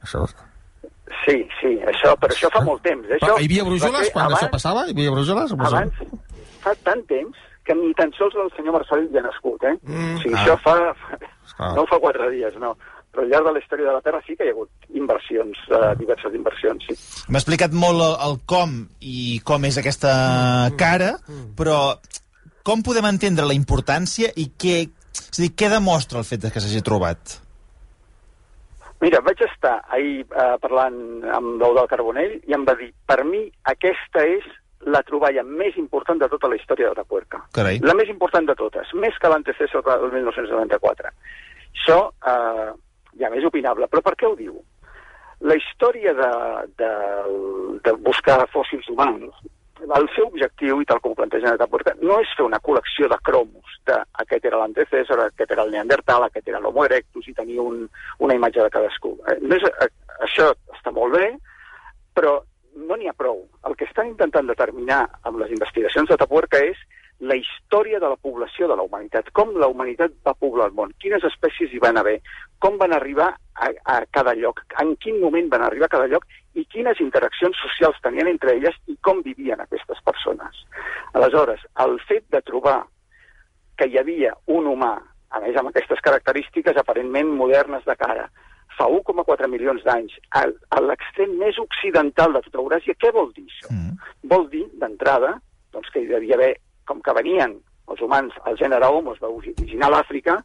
Això... 0.04 0.26
Sí, 1.26 1.38
sí, 1.60 1.72
això, 1.88 2.14
però 2.20 2.32
això 2.36 2.50
fa 2.54 2.62
molt 2.64 2.82
temps. 2.86 3.04
eh? 3.10 3.16
Això 3.18 3.26
Però 3.32 3.40
hi 3.42 3.48
havia 3.50 3.64
brújoles 3.68 4.10
quan 4.14 4.26
abans, 4.28 4.42
això 4.42 4.52
passava? 4.54 4.86
Hi 4.88 4.94
havia 4.96 5.12
brújoles? 5.16 5.54
Abans, 5.58 6.02
fa 6.64 6.74
tant 6.88 7.02
temps 7.10 7.38
que 7.68 7.76
ni 7.76 7.90
tan 8.00 8.12
sols 8.16 8.36
el 8.40 8.52
senyor 8.56 8.78
Marcel 8.78 9.08
ja 9.12 9.20
ha 9.20 9.26
nascut, 9.26 9.64
eh? 9.68 9.74
Mm, 9.84 10.14
o 10.16 10.22
sigui, 10.24 10.36
ah. 10.36 10.44
això 10.44 10.56
fa... 10.64 10.76
Esclar. 11.48 11.74
No 11.76 11.86
fa 11.90 12.00
quatre 12.04 12.30
dies, 12.32 12.56
no. 12.62 12.74
Però 13.18 13.26
al 13.26 13.32
llarg 13.32 13.48
de 13.50 13.54
la 13.56 13.62
història 13.64 13.88
de 13.88 13.94
la 13.96 14.04
Terra 14.06 14.20
sí 14.28 14.36
que 14.38 14.46
hi 14.46 14.52
ha 14.52 14.54
hagut 14.54 14.92
inversions, 14.94 15.64
uh, 15.74 15.96
diverses 15.98 16.36
inversions, 16.38 16.86
sí. 16.86 16.98
M'ha 17.34 17.42
explicat 17.42 17.74
molt 17.74 18.04
el, 18.06 18.14
el 18.28 18.38
com 18.46 18.76
i 19.02 19.40
com 19.42 19.66
és 19.66 19.80
aquesta 19.82 20.12
cara, 20.78 21.16
però 21.58 21.80
com 22.68 22.86
podem 22.86 23.10
entendre 23.10 23.48
la 23.50 23.58
importància 23.58 24.30
i 24.38 24.52
què, 24.54 24.78
és 24.86 25.40
a 25.40 25.42
dir, 25.42 25.50
què 25.58 25.72
demostra 25.74 26.22
el 26.22 26.30
fet 26.30 26.46
de 26.46 26.54
que 26.54 26.62
s'hagi 26.62 26.86
trobat? 26.86 27.40
Mira, 29.02 29.24
vaig 29.26 29.42
estar 29.46 29.80
ahir 29.98 30.22
eh, 30.22 30.54
parlant 30.62 31.26
amb 31.34 31.58
l'Eudal 31.62 31.90
Carbonell 31.90 32.38
i 32.46 32.54
em 32.54 32.70
va 32.70 32.78
dir, 32.78 32.92
per 33.10 33.24
mi 33.26 33.44
aquesta 33.74 34.26
és 34.30 34.46
la 34.94 35.02
troballa 35.06 35.42
més 35.42 35.78
important 35.82 36.22
de 36.22 36.30
tota 36.30 36.50
la 36.54 36.58
història 36.62 36.94
de 36.94 37.02
la 37.02 37.06
Puerca. 37.10 37.42
Carai. 37.58 37.82
La 37.82 37.98
més 37.98 38.14
important 38.14 38.46
de 38.46 38.56
totes, 38.58 38.94
més 38.94 39.18
que 39.22 39.34
l'antecessor 39.34 39.82
del 39.88 40.12
1994. 40.14 41.14
Això 41.78 41.98
eh, 42.30 42.68
ja 43.20 43.32
més 43.34 43.46
opinable, 43.48 43.90
però 43.92 44.04
per 44.06 44.16
què 44.18 44.28
ho 44.30 44.36
diu? 44.38 44.58
La 45.46 45.56
història 45.58 46.14
de, 46.18 46.32
de, 46.82 46.92
de 47.86 47.94
buscar 48.06 48.40
fòssils 48.54 48.88
humans, 48.90 49.30
el 49.86 50.08
seu 50.16 50.26
objectiu, 50.26 50.82
i 50.82 50.88
tal 50.90 51.00
com 51.04 51.14
ho 51.14 51.18
plantegen 51.20 51.54
a 51.54 51.68
no 52.02 52.20
és 52.20 52.32
fer 52.38 52.46
una 52.46 52.60
col·lecció 52.60 53.10
de 53.12 53.18
cromos 53.24 53.78
de 53.86 53.98
aquest 54.24 54.46
era 54.50 54.58
l'antecessor, 54.58 55.22
aquest 55.22 55.52
era 55.54 55.64
el 55.64 55.72
neandertal, 55.72 56.26
aquest 56.26 56.50
era 56.50 56.60
l'homo 56.60 56.86
erectus 56.86 57.28
i 57.28 57.34
tenir 57.38 57.60
un, 57.62 57.86
una 58.20 58.36
imatge 58.36 58.64
de 58.64 58.74
cadascú. 58.74 59.14
Eh, 59.28 59.38
No 59.42 59.56
és, 59.56 59.64
eh, 59.64 59.90
això 60.26 60.50
està 60.74 60.92
molt 60.92 61.14
bé, 61.14 61.30
però 62.18 62.40
no 62.78 62.96
n'hi 62.98 63.10
ha 63.10 63.18
prou. 63.18 63.44
El 63.68 63.76
que 63.76 63.86
estan 63.86 64.10
intentant 64.10 64.48
determinar 64.50 65.06
amb 65.24 65.40
les 65.42 65.52
investigacions 65.54 66.10
de 66.10 66.18
Tapuerca 66.18 66.62
és 66.66 66.78
la 67.20 67.36
història 67.36 68.00
de 68.00 68.10
la 68.12 68.18
població 68.22 68.68
de 68.70 68.76
la 68.78 68.84
humanitat, 68.86 69.32
com 69.34 69.56
la 69.58 69.70
humanitat 69.72 70.14
va 70.26 70.36
poblar 70.38 70.68
el 70.70 70.76
món, 70.78 70.94
quines 71.02 71.24
espècies 71.26 71.74
hi 71.74 71.82
van 71.82 71.98
haver, 71.98 72.20
com 72.62 72.78
van 72.78 72.94
arribar 72.94 73.32
a, 73.56 73.72
a 73.90 73.98
cada 74.14 74.36
lloc, 74.38 74.62
en 74.82 74.94
quin 75.02 75.18
moment 75.22 75.50
van 75.50 75.66
arribar 75.66 75.90
a 75.90 75.96
cada 75.96 76.10
lloc 76.12 76.28
i 76.54 76.66
quines 76.70 77.02
interaccions 77.02 77.58
socials 77.64 77.98
tenien 78.06 78.30
entre 78.30 78.54
elles 78.54 78.78
i 78.88 78.98
com 79.02 79.24
vivien 79.26 79.62
aquestes 79.62 80.02
persones. 80.06 80.62
Aleshores, 81.18 81.64
el 81.86 81.98
fet 82.06 82.28
de 82.34 82.44
trobar 82.46 82.84
que 83.78 83.90
hi 83.90 83.98
havia 83.98 84.36
un 84.54 84.70
humà, 84.70 84.94
a 85.30 85.42
més 85.44 85.58
amb 85.58 85.72
aquestes 85.72 86.02
característiques 86.06 86.78
aparentment 86.78 87.34
modernes 87.40 87.86
de 87.86 87.98
cara, 87.98 88.28
fa 88.78 88.86
1,4 88.94 89.50
milions 89.50 89.82
d'anys, 89.86 90.14
a, 90.38 90.46
a 90.46 90.82
l'extrem 90.86 91.34
més 91.42 91.58
occidental 91.62 92.36
de 92.36 92.44
tota 92.46 92.62
Euràsia, 92.62 92.98
què 93.02 93.10
vol 93.14 93.32
dir 93.34 93.48
això? 93.50 93.74
Mm. 93.74 93.98
Vol 94.30 94.48
dir, 94.54 94.64
d'entrada, 94.82 95.34
doncs 95.74 95.90
que 95.94 96.04
hi 96.04 96.10
devia 96.10 96.38
haver, 96.38 96.54
com 96.88 97.04
que 97.04 97.16
venien 97.18 97.58
els 97.88 98.02
humans, 98.04 98.36
el 98.50 98.58
gènere 98.60 98.90
Homo 98.92 99.14
es 99.16 99.22
va 99.24 99.32
originar 99.32 99.88
a 99.88 99.96
l'Àfrica, 99.98 100.38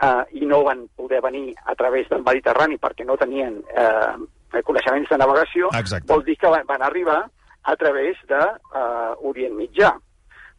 eh, 0.00 0.40
i 0.40 0.46
no 0.46 0.62
van 0.66 0.86
poder 0.96 1.20
venir 1.24 1.52
a 1.64 1.74
través 1.74 2.08
del 2.08 2.24
Mediterrani 2.24 2.78
perquè 2.80 3.06
no 3.06 3.18
tenien 3.20 3.60
eh, 3.74 4.62
coneixements 4.64 5.10
de 5.10 5.18
navegació, 5.20 5.72
Exacte. 5.78 6.08
vol 6.12 6.24
dir 6.24 6.38
que 6.40 6.52
van, 6.52 6.66
van 6.68 6.84
arribar 6.86 7.20
a 7.68 7.76
través 7.76 8.16
de 8.28 8.40
eh, 8.40 9.28
Orient 9.28 9.56
Mitjà. 9.58 9.92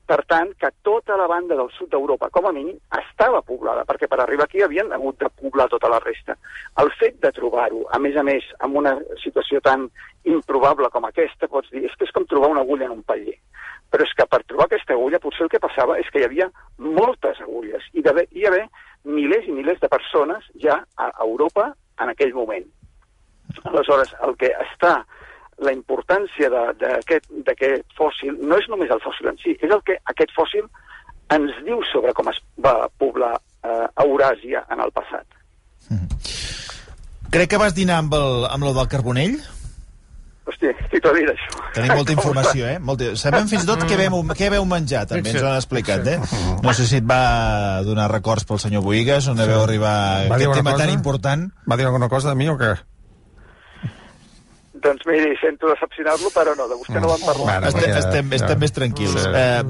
Per 0.09 0.23
tant, 0.25 0.55
que 0.57 0.71
tota 0.81 1.13
la 1.19 1.27
banda 1.29 1.53
del 1.53 1.67
sud 1.75 1.91
d'Europa, 1.91 2.31
com 2.33 2.47
a 2.49 2.51
mínim, 2.55 2.79
estava 2.97 3.43
poblada, 3.45 3.83
perquè 3.85 4.07
per 4.09 4.17
arribar 4.23 4.47
aquí 4.47 4.63
havien 4.65 4.89
hagut 4.95 5.19
de 5.21 5.29
poblar 5.41 5.67
tota 5.69 5.91
la 5.91 5.99
resta. 6.01 6.33
El 6.81 6.89
fet 6.97 7.19
de 7.21 7.29
trobar-ho, 7.35 7.83
a 7.93 7.99
més 8.01 8.17
a 8.17 8.23
més, 8.25 8.47
en 8.65 8.73
una 8.81 8.95
situació 9.21 9.61
tan 9.61 9.85
improbable 10.25 10.89
com 10.89 11.05
aquesta, 11.05 11.51
pots 11.51 11.69
dir, 11.69 11.83
és 11.85 11.93
que 11.93 12.09
és 12.09 12.15
com 12.15 12.25
trobar 12.25 12.49
una 12.55 12.65
agulla 12.65 12.89
en 12.89 12.97
un 12.97 13.05
paller. 13.05 13.37
Però 13.93 14.05
és 14.05 14.15
que 14.17 14.25
per 14.31 14.41
trobar 14.49 14.65
aquesta 14.65 14.97
agulla 14.97 15.21
potser 15.21 15.45
el 15.45 15.53
que 15.53 15.61
passava 15.61 15.99
és 16.01 16.09
que 16.09 16.23
hi 16.23 16.25
havia 16.25 16.49
moltes 16.81 17.37
agulles 17.45 17.85
i 17.93 18.01
hi 18.01 18.09
havia 18.49 18.65
milers 19.05 19.45
i 19.45 19.53
milers 19.61 19.79
de 19.85 19.93
persones 19.93 20.49
ja 20.65 20.81
a 20.97 21.11
Europa 21.21 21.69
en 22.01 22.09
aquell 22.09 22.33
moment. 22.33 22.65
Aleshores, 23.61 24.15
el 24.25 24.33
que 24.41 24.55
està 24.57 25.03
la 25.61 25.73
importància 25.75 26.49
de- 26.49 26.73
d'aquest 26.79 27.25
d'aquest 27.45 27.85
fòssil 27.97 28.37
no 28.41 28.57
és 28.57 28.67
només 28.69 28.89
el 28.91 29.01
fòssil 29.03 29.27
en 29.33 29.37
si, 29.43 29.57
és 29.59 29.69
el 29.71 29.81
que 29.83 29.97
aquest 30.13 30.31
fòssil 30.37 30.65
ens 31.35 31.51
diu 31.65 31.81
sobre 31.91 32.13
com 32.13 32.29
es 32.31 32.39
va 32.63 32.87
poblar 32.97 33.35
eh, 33.63 33.87
Euràsia 34.05 34.63
en 34.71 34.79
el 34.79 34.91
passat. 34.95 35.25
Crec 37.29 37.49
que 37.51 37.57
vas 37.61 37.75
dinar 37.77 37.99
amb, 38.01 38.13
el, 38.17 38.45
amb 38.49 38.63
lo 38.65 38.73
del 38.73 38.87
Carbonell. 38.89 39.35
Hòstia, 40.49 40.71
t'ho 40.89 41.11
ha 41.11 41.13
dit, 41.13 41.27
això? 41.29 41.59
Tenim 41.75 41.91
molta 41.93 42.13
informació, 42.17 42.65
eh? 42.65 42.79
Molta... 42.81 43.11
Sabem 43.21 43.45
fins 43.51 43.67
i 43.67 43.69
tot 43.69 43.83
què 43.85 43.99
veu, 43.99 44.23
què 44.33 44.47
veu 44.49 44.65
menjar, 44.65 45.03
també, 45.11 45.29
ens 45.29 45.43
ho 45.43 45.51
han 45.51 45.59
explicat, 45.59 46.07
eh? 46.09 46.15
No 46.65 46.73
sé 46.73 46.87
si 46.89 46.97
et 46.97 47.05
va 47.05 47.83
donar 47.85 48.07
records 48.09 48.47
pel 48.49 48.57
senyor 48.63 48.81
Boigues, 48.81 49.27
on 49.29 49.37
veu 49.37 49.61
arribar 49.61 49.93
Va 50.31 50.39
dir 50.41 50.47
aquest 50.49 50.63
tema 50.63 50.73
cosa? 50.73 50.85
tan 50.87 50.95
important. 50.95 51.45
Va 51.69 51.77
dir 51.77 51.85
alguna 51.85 52.09
cosa 52.09 52.33
de 52.33 52.39
mi 52.41 52.49
o 52.49 52.57
què? 52.57 52.71
Doncs 54.83 55.05
miri, 55.09 55.33
sento 55.41 55.67
decepcionar-lo, 55.71 56.29
però 56.31 56.53
no, 56.55 56.67
de 56.69 56.75
vostè 56.79 56.99
no 57.01 57.09
van 57.09 57.23
parlar. 57.25 57.45
Bueno, 57.61 57.67
Estem, 57.67 57.89
ja- 57.91 57.99
estem, 57.99 58.29
ja. 58.29 58.35
estem 58.37 58.59
més 58.61 58.71
tranquils. 58.75 59.15
Sí. 59.17 59.29
Eh, 59.35 59.63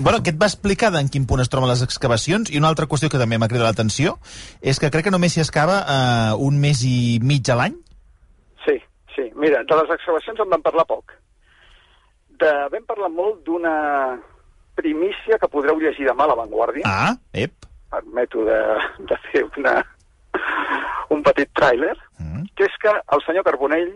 bueno, 0.00 0.18
què 0.22 0.30
et 0.34 0.38
va 0.40 0.46
explicar 0.46 0.90
d'en 0.94 1.08
quin 1.08 1.26
punt 1.26 1.40
es 1.42 1.48
troben 1.52 1.68
les 1.70 1.82
excavacions? 1.82 2.50
I 2.52 2.58
una 2.60 2.68
altra 2.68 2.86
qüestió 2.86 3.08
que 3.10 3.18
també 3.18 3.38
m'ha 3.38 3.48
cridat 3.48 3.66
l'atenció 3.72 4.18
és 4.60 4.78
que 4.78 4.90
crec 4.90 5.04
que 5.08 5.14
només 5.14 5.32
s'hi 5.34 5.40
excava 5.42 5.80
eh, 5.82 6.34
un 6.38 6.60
mes 6.60 6.84
i 6.84 7.18
mig 7.22 7.48
a 7.50 7.56
l'any. 7.58 7.74
Sí, 8.64 8.76
sí. 9.16 9.30
Mira, 9.34 9.64
de 9.64 9.80
les 9.82 9.90
excavacions 9.96 10.38
en 10.44 10.50
vam 10.54 10.62
parlar 10.62 10.86
poc. 10.86 11.12
De, 12.42 12.52
vam 12.70 12.84
parlar 12.86 13.10
molt 13.10 13.42
d'una 13.46 14.20
primícia 14.74 15.38
que 15.38 15.48
podreu 15.52 15.78
llegir 15.80 16.06
demà 16.08 16.24
a 16.24 16.32
La 16.32 16.38
Vanguardia. 16.38 16.82
Ah, 16.86 17.16
ep. 17.32 17.52
Permeto 17.92 18.44
de, 18.46 18.60
de 19.10 19.18
fer 19.28 19.42
una, 19.58 19.74
un 21.10 21.22
petit 21.22 21.50
tràiler, 21.52 21.96
Mm. 22.22 22.44
que 22.54 22.64
és 22.68 22.74
que 22.80 22.88
el 22.88 23.20
senyor 23.26 23.42
Carbonell, 23.42 23.88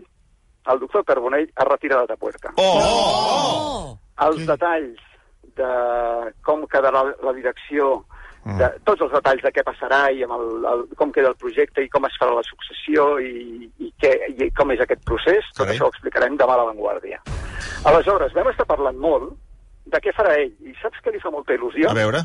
el 0.73 0.83
doctor 0.83 1.05
Carbonell, 1.05 1.49
es 1.49 1.69
retira 1.69 2.01
de 2.01 2.13
Tapuerca. 2.13 2.53
Oh! 2.57 2.79
oh! 2.83 3.99
Els 4.27 4.47
detalls 4.49 5.03
de 5.57 5.73
com 6.45 6.65
quedarà 6.71 7.03
la 7.25 7.33
direcció, 7.37 8.05
de, 8.47 8.69
tots 8.87 9.03
els 9.03 9.11
detalls 9.11 9.43
de 9.43 9.51
què 9.51 9.65
passarà 9.67 10.05
i 10.15 10.23
amb 10.23 10.37
el, 10.37 10.45
el, 10.71 10.83
com 10.99 11.11
queda 11.15 11.33
el 11.33 11.39
projecte 11.41 11.83
i 11.83 11.89
com 11.91 12.05
es 12.07 12.15
farà 12.21 12.37
la 12.37 12.45
successió 12.47 13.09
i, 13.19 13.67
i, 13.83 13.91
què, 13.99 14.13
i 14.37 14.51
com 14.55 14.71
és 14.71 14.83
aquest 14.85 15.03
procés, 15.09 15.49
tot 15.51 15.65
Carai. 15.65 15.75
això 15.75 15.89
ho 15.89 15.95
explicarem 15.95 16.39
demà 16.39 16.55
a 16.55 16.61
la 16.61 16.69
Vanguardia. 16.71 17.19
Aleshores, 17.91 18.35
vam 18.37 18.53
estar 18.53 18.69
parlant 18.71 19.01
molt 19.03 19.35
de 19.91 20.01
què 20.03 20.15
farà 20.15 20.37
ell, 20.39 20.55
i 20.63 20.75
saps 20.79 21.03
què 21.03 21.15
li 21.15 21.23
fa 21.23 21.33
molta 21.35 21.57
il·lusió? 21.57 21.91
A 21.91 21.99
veure. 21.99 22.23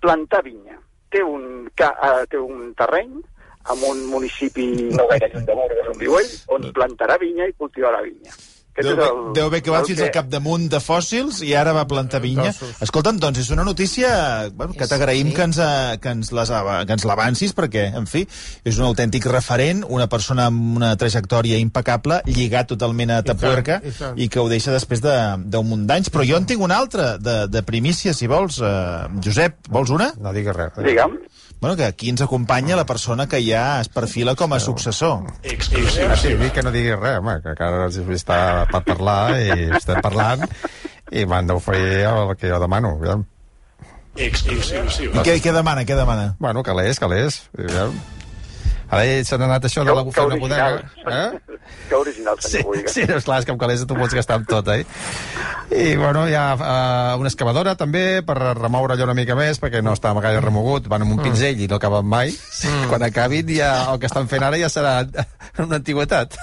plantar 0.00 0.42
vinya. 0.44 0.76
Té 1.12 1.20
un, 1.24 1.68
ca, 1.76 1.90
uh, 1.96 2.22
té 2.30 2.38
un 2.40 2.70
terreny 2.78 3.18
en 3.68 3.84
un 3.90 4.06
municipi 4.08 4.66
no 4.94 5.06
gaire 5.10 5.28
lluny 5.34 5.44
de 5.44 5.54
Burgos, 5.58 5.90
on 5.92 5.98
viu 6.00 6.16
ell, 6.18 6.32
on 6.48 6.72
plantarà 6.72 7.18
vinya 7.20 7.46
i 7.50 7.52
cultivarà 7.58 8.00
vinya. 8.02 8.32
Aquest 8.70 8.86
Deu 8.96 9.02
el- 9.02 9.32
deu 9.34 9.46
haver 9.48 9.58
acabat 9.60 9.80
el 9.82 9.86
fins 9.90 10.00
al 10.00 10.12
capdamunt 10.14 10.68
de 10.70 10.78
fòssils 10.78 11.40
i 11.42 11.50
ara 11.58 11.72
va 11.74 11.82
plantar 11.90 12.20
vinya. 12.22 12.52
Escolta'm, 12.80 13.18
doncs 13.18 13.40
és 13.42 13.50
una 13.50 13.64
notícia 13.66 14.48
bueno, 14.54 14.72
que 14.78 14.86
t'agraïm 14.86 15.28
sí. 15.28 15.34
que 15.34 15.42
ens, 15.42 15.58
eh, 15.58 15.98
que 16.00 16.08
ens 16.14 16.30
les 16.32 16.48
que 16.86 16.92
ens 16.94 17.04
l'avancis 17.04 17.52
perquè, 17.52 17.88
en 17.98 18.06
fi, 18.06 18.22
és 18.64 18.78
un 18.78 18.86
autèntic 18.86 19.26
referent, 19.26 19.82
una 19.88 20.06
persona 20.08 20.46
amb 20.46 20.76
una 20.78 20.96
trajectòria 20.96 21.58
impecable, 21.58 22.22
lligat 22.26 22.68
totalment 22.68 23.10
a 23.10 23.22
Tapuerca 23.26 23.82
i 23.84 23.90
tant. 23.90 24.16
i 24.18 24.28
que 24.28 24.38
ho 24.38 24.48
deixa 24.48 24.70
després 24.72 25.02
de- 25.02 25.36
d'un 25.44 25.66
munt 25.68 25.84
d'anys. 25.90 26.08
Però 26.08 26.24
jo 26.24 26.36
en 26.38 26.46
tinc 26.46 26.62
una 26.62 26.78
altra, 26.78 27.18
de, 27.18 27.48
de 27.48 27.62
primícia, 27.64 28.14
si 28.14 28.28
vols. 28.28 28.60
Eh, 28.62 29.08
Josep, 29.22 29.66
vols 29.68 29.90
una? 29.90 30.14
No 30.18 30.32
digues 30.32 30.54
res. 30.56 30.72
Digue'm. 30.78 31.18
Bueno, 31.60 31.76
que 31.76 31.84
aquí 31.84 32.08
ens 32.08 32.22
acompanya 32.22 32.74
la 32.74 32.86
persona 32.86 33.26
que 33.28 33.42
ja 33.44 33.80
es 33.82 33.90
perfila 33.92 34.34
com 34.34 34.54
a 34.54 34.60
successor. 34.60 35.26
Ah, 35.28 36.16
sí, 36.16 36.32
que 36.54 36.62
no 36.62 36.72
diguis 36.72 36.96
res, 36.96 37.18
home, 37.20 37.36
que 37.44 37.52
encara 37.52 37.90
està 38.16 38.38
per 38.70 38.80
parlar 38.86 39.36
i 39.36 39.68
estem 39.76 40.00
parlant 40.00 40.46
i 41.12 41.26
m'han 41.28 41.50
d'oferir 41.50 42.06
el 42.08 42.32
que 42.40 42.48
jo 42.48 42.62
demano. 42.62 42.94
Aviam. 42.96 43.26
I 44.16 44.30
què, 44.32 45.36
què 45.36 45.52
demana, 45.52 45.84
què 45.84 45.98
demana? 45.98 46.34
Bueno, 46.40 46.64
calés, 46.64 46.98
calés. 46.98 47.42
aviam. 47.58 47.94
Ara 48.90 49.04
ell 49.06 49.24
se 49.24 49.38
n'ha 49.38 49.46
anat 49.46 49.64
això 49.68 49.84
de 49.84 49.92
la 49.94 50.02
original. 50.02 50.38
bodega. 50.40 50.68
Eh? 51.06 51.56
Que 51.88 51.94
original, 51.94 52.36
Sí, 52.40 52.50
senyor 52.50 52.66
Boiga. 52.66 52.88
sí, 52.90 53.00
és 53.02 53.24
clar, 53.24 53.38
és 53.40 53.44
que 53.46 53.52
amb 53.52 53.60
calés 53.60 53.86
tu 53.86 53.94
pots 53.94 54.14
gastar 54.14 54.36
amb 54.40 54.48
tot, 54.48 54.66
eh? 54.74 54.84
I, 55.70 55.94
bueno, 55.94 56.24
hi 56.28 56.34
ha 56.34 56.54
uh, 56.58 57.20
una 57.20 57.28
excavadora, 57.30 57.76
també, 57.78 58.22
per 58.26 58.34
remoure 58.58 58.94
allò 58.96 59.04
una 59.06 59.14
mica 59.14 59.36
més, 59.38 59.60
perquè 59.62 59.78
no 59.82 59.92
està 59.94 60.10
gaire 60.20 60.40
remogut, 60.42 60.88
van 60.90 61.02
amb 61.06 61.12
un 61.14 61.22
pinzell 61.22 61.60
i 61.62 61.68
no 61.70 61.76
acaben 61.78 62.04
mai. 62.10 62.34
Quan 62.90 63.02
acabin, 63.06 63.46
ja, 63.54 63.92
el 63.92 64.00
que 64.02 64.06
estan 64.10 64.26
fent 64.28 64.42
ara 64.42 64.58
ja 64.58 64.66
serà 64.68 65.06
una 65.62 65.76
antiguitat. 65.78 66.34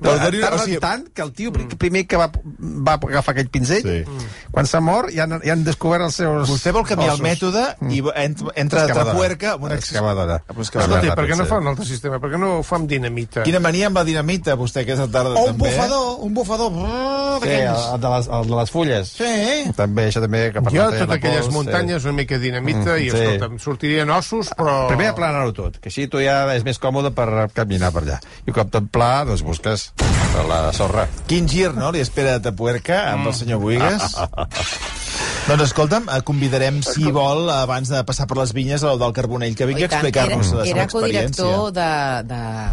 no, 0.00 0.10
tarden 0.16 0.42
o 0.54 0.58
sigui- 0.64 0.80
tant 0.82 1.06
que 1.14 1.22
el 1.22 1.32
tio 1.32 1.52
pri- 1.52 1.68
primer 1.78 2.06
que 2.08 2.16
va, 2.18 2.30
va 2.58 2.94
agafar 2.98 3.34
aquell 3.36 3.48
pinzell, 3.50 3.82
Sí. 3.86 4.26
quan 4.50 4.66
s'ha 4.66 4.80
mort, 4.80 5.10
ja 5.14 5.22
han, 5.28 5.38
ja 5.44 5.52
han 5.54 5.62
descobert 5.64 6.02
els 6.08 6.16
seus 6.18 6.50
Vostè 6.50 6.72
vol 6.74 6.84
canviar 6.86 7.14
el 7.14 7.20
ossos. 7.20 7.26
mètode 7.28 7.64
i 7.94 8.02
entra, 8.26 8.52
entra 8.56 8.80
a 8.82 8.84
Excavadora. 8.86 9.12
Trapuerca 9.12 9.52
amb 9.54 9.64
una 9.70 9.74
Excavadora. 9.78 10.42
Escolti, 10.48 10.78
ràpid, 10.90 11.14
per 11.14 11.26
què 11.30 11.35
no 11.36 11.44
sí. 11.44 11.50
fa 11.50 11.58
un 11.62 11.68
altre 11.72 11.84
sistema? 11.88 12.18
Per 12.22 12.30
què 12.32 12.38
no 12.40 12.50
ho 12.58 12.62
fa 12.66 12.76
amb 12.80 12.88
dinamita? 12.90 13.42
Quina 13.46 13.60
mania 13.60 13.86
amb 13.90 14.00
la 14.00 14.04
dinamita, 14.08 14.56
vostè, 14.58 14.82
aquesta 14.86 15.06
tarda, 15.12 15.34
O 15.36 15.44
un 15.46 15.52
també. 15.54 15.68
eh? 15.70 15.76
bufador, 15.76 16.06
un 16.26 16.34
bufador. 16.34 16.70
brrr, 16.72 17.36
Sí, 17.36 17.48
d'aquells. 17.50 17.86
el, 17.94 18.00
de 18.00 18.08
les, 18.14 18.28
el 18.38 18.46
de 18.50 18.56
les 18.56 18.70
fulles. 18.72 19.08
Sí. 19.16 19.72
També, 19.76 20.06
això 20.08 20.20
també... 20.24 20.42
Que 20.54 20.62
per 20.62 20.72
Jo, 20.72 20.86
totes 20.90 21.10
aquelles 21.18 21.44
pols, 21.46 21.54
muntanyes, 21.54 22.04
una 22.08 22.16
mica 22.16 22.38
de 22.38 22.44
dinamita, 22.46 22.96
Mm, 22.96 23.02
i, 23.06 23.10
sí. 23.10 23.16
escolta, 23.18 23.46
em 23.52 23.58
sortirien 23.60 24.10
ossos, 24.10 24.50
però... 24.56 24.76
Primer 24.88 25.08
aplanar-ho 25.12 25.52
tot, 25.52 25.76
que 25.82 25.88
així 25.92 26.06
tu 26.08 26.20
ja 26.24 26.38
és 26.54 26.64
més 26.64 26.78
còmode 26.80 27.12
per 27.16 27.48
caminar 27.54 27.92
per 27.92 28.02
allà. 28.06 28.18
I 28.46 28.50
un 28.50 28.56
cop 28.56 28.70
tot 28.72 28.88
pla, 28.92 29.24
doncs 29.28 29.42
busques 29.44 29.90
la 30.48 30.72
sorra. 30.72 31.06
Quin 31.26 31.46
gir, 31.48 31.72
no?, 31.74 31.90
li 31.92 32.00
espera 32.04 32.36
a 32.36 32.42
Tapuerca 32.42 33.12
amb 33.12 33.28
el 33.28 33.34
senyor 33.34 33.60
Buigas. 33.60 34.14
doncs 35.46 35.62
escolta'm, 35.68 36.08
eh, 36.10 36.20
convidarem, 36.26 36.80
si 36.82 37.04
vol, 37.14 37.48
abans 37.54 37.88
de 37.92 38.00
passar 38.08 38.26
per 38.26 38.36
les 38.40 38.52
vinyes, 38.56 38.82
el 38.82 38.98
del 38.98 39.12
Carbonell, 39.14 39.54
que 39.54 39.66
vingui 39.68 39.84
a 39.84 39.88
explicar-nos 39.90 40.48
la 40.52 40.64
era, 40.64 40.66
seva 40.66 40.76
era 40.80 40.86
experiència. 40.88 41.44
codirector 41.46 41.72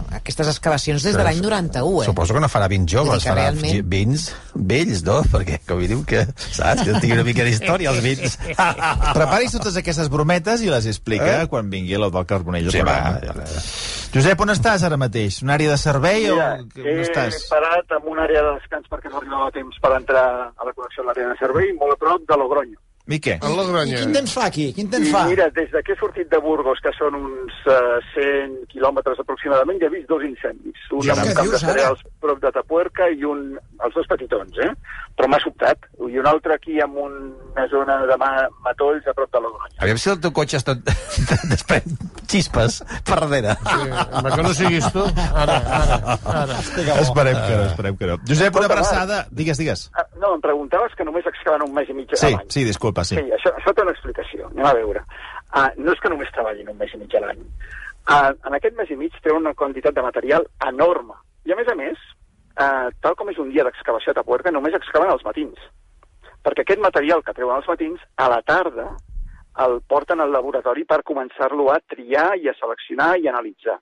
d'aquestes 0.10 0.50
excavacions 0.56 1.04
des 1.06 1.16
de 1.18 1.24
l'any 1.24 1.42
91, 1.44 2.02
eh? 2.02 2.06
Suposo 2.10 2.34
que 2.34 2.42
no 2.42 2.50
farà 2.50 2.68
vins 2.72 2.90
joves, 2.90 3.24
farà 3.28 3.52
realment- 3.52 3.84
vins 3.90 4.26
vells, 4.56 5.04
no? 5.06 5.20
Perquè, 5.34 5.60
com 5.68 5.82
hi 5.84 5.88
diu, 5.92 6.02
que, 6.08 6.26
saps? 6.50 6.82
Que 6.84 6.98
tingui 7.00 7.14
una 7.20 7.28
mica 7.28 7.46
d'història, 7.46 7.94
els 7.94 8.02
vins. 8.06 8.38
Preparis 9.14 9.54
totes 9.60 9.78
aquestes 9.84 10.10
brometes 10.10 10.62
i 10.66 10.72
les 10.74 10.90
explica 10.90 11.44
Eh? 11.44 11.48
quan 11.48 11.70
vingui 11.70 11.94
el 11.98 12.10
del 12.12 12.26
Carbonell. 12.26 12.72
Sí, 12.74 12.82
va, 12.82 13.20
programa. 13.20 13.46
ja, 13.46 13.54
ja. 13.54 14.03
Josep, 14.14 14.42
on 14.46 14.52
estàs 14.54 14.84
ara 14.86 14.98
mateix? 15.02 15.40
Una 15.42 15.56
àrea 15.58 15.72
de 15.74 15.78
servei 15.82 16.28
Mira, 16.28 16.50
o 16.62 16.84
on 16.84 16.90
he 16.92 17.02
estàs? 17.02 17.40
parat 17.50 17.96
en 17.98 18.10
una 18.12 18.28
àrea 18.28 18.44
de 18.46 18.52
descans 18.60 18.86
perquè 18.92 19.10
no 19.10 19.18
arribava 19.18 19.50
temps 19.56 19.80
per 19.82 19.92
entrar 19.98 20.26
a 20.54 20.68
la 20.68 20.74
connexió 20.74 21.02
a 21.02 21.08
l'àrea 21.08 21.32
de 21.32 21.38
servei, 21.40 21.72
molt 21.80 21.96
a 21.96 21.98
prop 22.04 22.28
de 22.30 22.38
Logroño. 22.38 22.78
I 23.12 23.18
què? 23.20 23.34
En 23.44 23.52
la 23.58 23.64
I 23.66 23.68
gronya. 23.68 23.98
quin 24.00 24.14
temps 24.16 24.32
fa 24.34 24.46
aquí? 24.48 24.70
Quin 24.78 24.88
temps 24.90 25.08
I 25.10 25.12
fa? 25.12 25.26
mira, 25.28 25.50
des 25.52 25.72
de 25.74 25.82
que 25.84 25.92
he 25.92 25.98
sortit 26.00 26.30
de 26.32 26.40
Burgos, 26.40 26.80
que 26.80 26.92
són 26.96 27.18
uns 27.20 27.58
uh, 27.68 28.00
100 28.14 28.54
quilòmetres 28.72 29.20
aproximadament, 29.20 29.82
ja 29.82 29.90
he 29.90 29.94
vist 29.98 30.08
dos 30.08 30.24
incendis. 30.24 30.80
Un 30.92 31.10
amb 31.12 31.20
un 31.20 31.34
camp 31.36 31.44
de 31.44 31.50
dius, 31.50 31.64
ara? 31.64 31.74
cereals 31.74 32.06
prop 32.24 32.40
de 32.40 32.52
Tapuerca 32.56 33.10
i 33.12 33.26
un, 33.28 33.58
els 33.84 33.98
dos 33.98 34.08
petitons, 34.08 34.56
eh? 34.64 34.70
Però 35.18 35.28
m'ha 35.30 35.40
sobtat. 35.44 35.84
I 36.00 36.18
un 36.22 36.28
altre 36.32 36.56
aquí 36.56 36.80
amb 36.82 36.96
una 37.04 37.68
zona 37.70 38.00
de 38.08 38.16
ma 38.18 38.32
matolls 38.64 39.06
a 39.08 39.14
prop 39.18 39.30
de 39.36 39.42
Logroño. 39.44 39.76
Aviam 39.84 40.00
si 40.00 40.10
el 40.14 40.22
teu 40.24 40.32
cotxe 40.32 40.58
es 40.62 40.66
tot 40.66 40.80
desprèn 41.52 41.98
xispes 42.32 42.80
per 43.06 43.20
darrere. 43.20 43.58
Sí, 43.60 43.92
home, 44.16 44.32
que 44.32 44.46
no 44.48 44.54
siguis 44.58 44.88
tu. 44.96 45.04
Ara, 45.44 45.60
ara, 45.82 46.18
ara. 46.24 46.58
Esperem 47.04 47.36
que 47.36 47.56
no, 47.58 47.66
esperem 47.68 47.98
que 48.00 48.08
no. 48.10 48.18
Josep, 48.28 48.56
una 48.56 48.66
abraçada. 48.72 49.26
Digues, 49.30 49.60
digues. 49.60 49.90
Ah, 49.94 50.06
no, 50.18 50.34
em 50.38 50.42
preguntaves 50.42 50.96
que 50.98 51.06
només 51.06 51.28
excaven 51.30 51.68
un 51.68 51.74
mes 51.76 51.90
i 51.90 51.98
mig 51.98 52.10
Sí, 52.16 52.32
l'any. 52.32 52.50
sí, 52.54 52.64
disculpa, 52.66 52.93
sí. 53.02 53.18
Sí, 53.18 53.32
això, 53.38 53.54
això 53.58 53.74
té 53.74 53.86
una 53.86 53.94
explicació. 53.96 54.50
Anem 54.52 54.68
a 54.70 54.74
veure. 54.78 55.06
Uh, 55.54 55.70
no 55.78 55.94
és 55.94 56.02
que 56.02 56.12
només 56.14 56.32
treballin 56.36 56.70
un 56.70 56.78
mes 56.78 56.94
i 56.94 57.00
mig 57.02 57.16
a 57.16 57.22
l'any. 57.24 57.42
Uh, 58.04 58.34
en 58.48 58.58
aquest 58.58 58.76
mes 58.78 58.92
i 58.92 58.98
mig 59.00 59.16
té 59.24 59.32
una 59.34 59.54
quantitat 59.58 59.96
de 59.96 60.04
material 60.06 60.46
enorme. 60.68 61.18
I 61.48 61.54
a 61.54 61.58
més 61.60 61.70
a 61.72 61.76
més, 61.80 62.02
uh, 62.60 62.92
tal 63.02 63.16
com 63.20 63.32
és 63.34 63.40
un 63.42 63.50
dia 63.54 63.66
d'excavació 63.66 64.14
a 64.14 64.20
Tapuerca, 64.20 64.52
només 64.52 64.76
excaven 64.78 65.10
als 65.10 65.26
matins. 65.26 65.58
Perquè 66.44 66.66
aquest 66.66 66.84
material 66.84 67.24
que 67.24 67.34
treuen 67.34 67.56
als 67.56 67.70
matins, 67.72 68.02
a 68.20 68.30
la 68.30 68.42
tarda 68.44 68.90
el 69.64 69.82
porten 69.88 70.20
al 70.20 70.32
laboratori 70.34 70.84
per 70.90 71.04
començar-lo 71.06 71.70
a 71.72 71.80
triar 71.94 72.34
i 72.42 72.50
a 72.50 72.56
seleccionar 72.58 73.14
i 73.22 73.30
analitzar. 73.30 73.78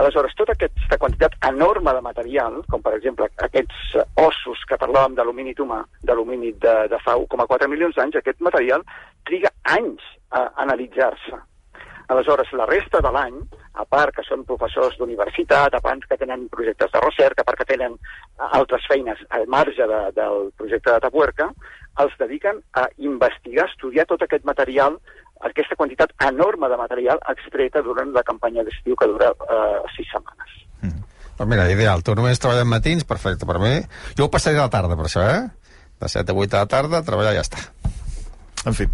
Aleshores, 0.00 0.32
tota 0.38 0.54
aquesta 0.56 0.96
quantitat 0.96 1.34
enorme 1.44 1.92
de 1.92 2.00
material, 2.00 2.62
com 2.72 2.80
per 2.80 2.94
exemple 2.96 3.28
aquests 3.44 3.96
eh, 4.00 4.04
ossos 4.24 4.64
que 4.68 4.80
parlàvem 4.80 5.18
d'alumini 5.18 5.52
humà, 5.60 5.82
d'alumini 6.08 6.54
de, 6.64 6.76
de 6.88 7.00
fa 7.04 7.18
1,4 7.20 7.68
milions 7.68 7.98
d'anys, 7.98 8.16
aquest 8.16 8.40
material 8.40 8.86
triga 9.28 9.52
anys 9.76 10.00
a 10.32 10.46
analitzar-se. 10.64 11.42
Aleshores, 12.12 12.48
la 12.52 12.66
resta 12.66 13.00
de 13.04 13.10
l'any, 13.12 13.36
a 13.80 13.84
part 13.88 14.16
que 14.16 14.24
són 14.26 14.46
professors 14.48 14.96
d'universitat, 14.98 15.76
a 15.76 15.80
part 15.84 16.02
que 16.08 16.18
tenen 16.20 16.48
projectes 16.52 16.90
de 16.92 17.00
recerca, 17.04 17.44
a 17.44 17.48
part 17.48 17.60
que 17.60 17.68
tenen 17.68 17.94
altres 18.48 18.88
feines 18.88 19.20
al 19.30 19.46
marge 19.46 19.86
de, 19.92 20.00
del 20.16 20.50
projecte 20.58 20.92
de 20.92 21.04
Tapuerca, 21.04 21.50
els 22.04 22.16
dediquen 22.20 22.60
a 22.80 22.88
investigar, 22.96 23.68
estudiar 23.68 24.08
tot 24.08 24.24
aquest 24.24 24.44
material, 24.48 24.98
aquesta 25.48 25.76
quantitat 25.78 26.12
enorme 26.28 26.70
de 26.70 26.78
material 26.80 27.22
extreta 27.32 27.82
durant 27.82 28.12
la 28.14 28.22
campanya 28.26 28.64
d'estiu 28.66 28.98
que 28.98 29.08
dura 29.10 29.32
eh, 29.32 29.80
sis 29.96 30.08
setmanes. 30.12 30.58
Doncs 31.38 31.48
mira, 31.50 31.66
ideal. 31.72 32.04
Tu 32.04 32.14
només 32.14 32.38
treballes 32.38 32.68
matins, 32.68 33.06
perfecte 33.08 33.48
per 33.48 33.58
mi. 33.58 33.74
Jo 34.18 34.28
ho 34.28 34.30
passaré 34.30 34.60
a 34.60 34.68
la 34.68 34.72
tarda, 34.72 34.98
per 34.98 35.08
això, 35.08 35.24
eh? 35.26 35.80
De 35.98 36.10
7 36.10 36.30
a 36.30 36.36
8 36.36 36.50
de 36.52 36.60
la 36.60 36.68
tarda, 36.70 37.02
treballar 37.06 37.32
i 37.34 37.40
ja 37.40 37.46
està. 37.46 37.64
En 38.64 38.74
fi. 38.78 38.84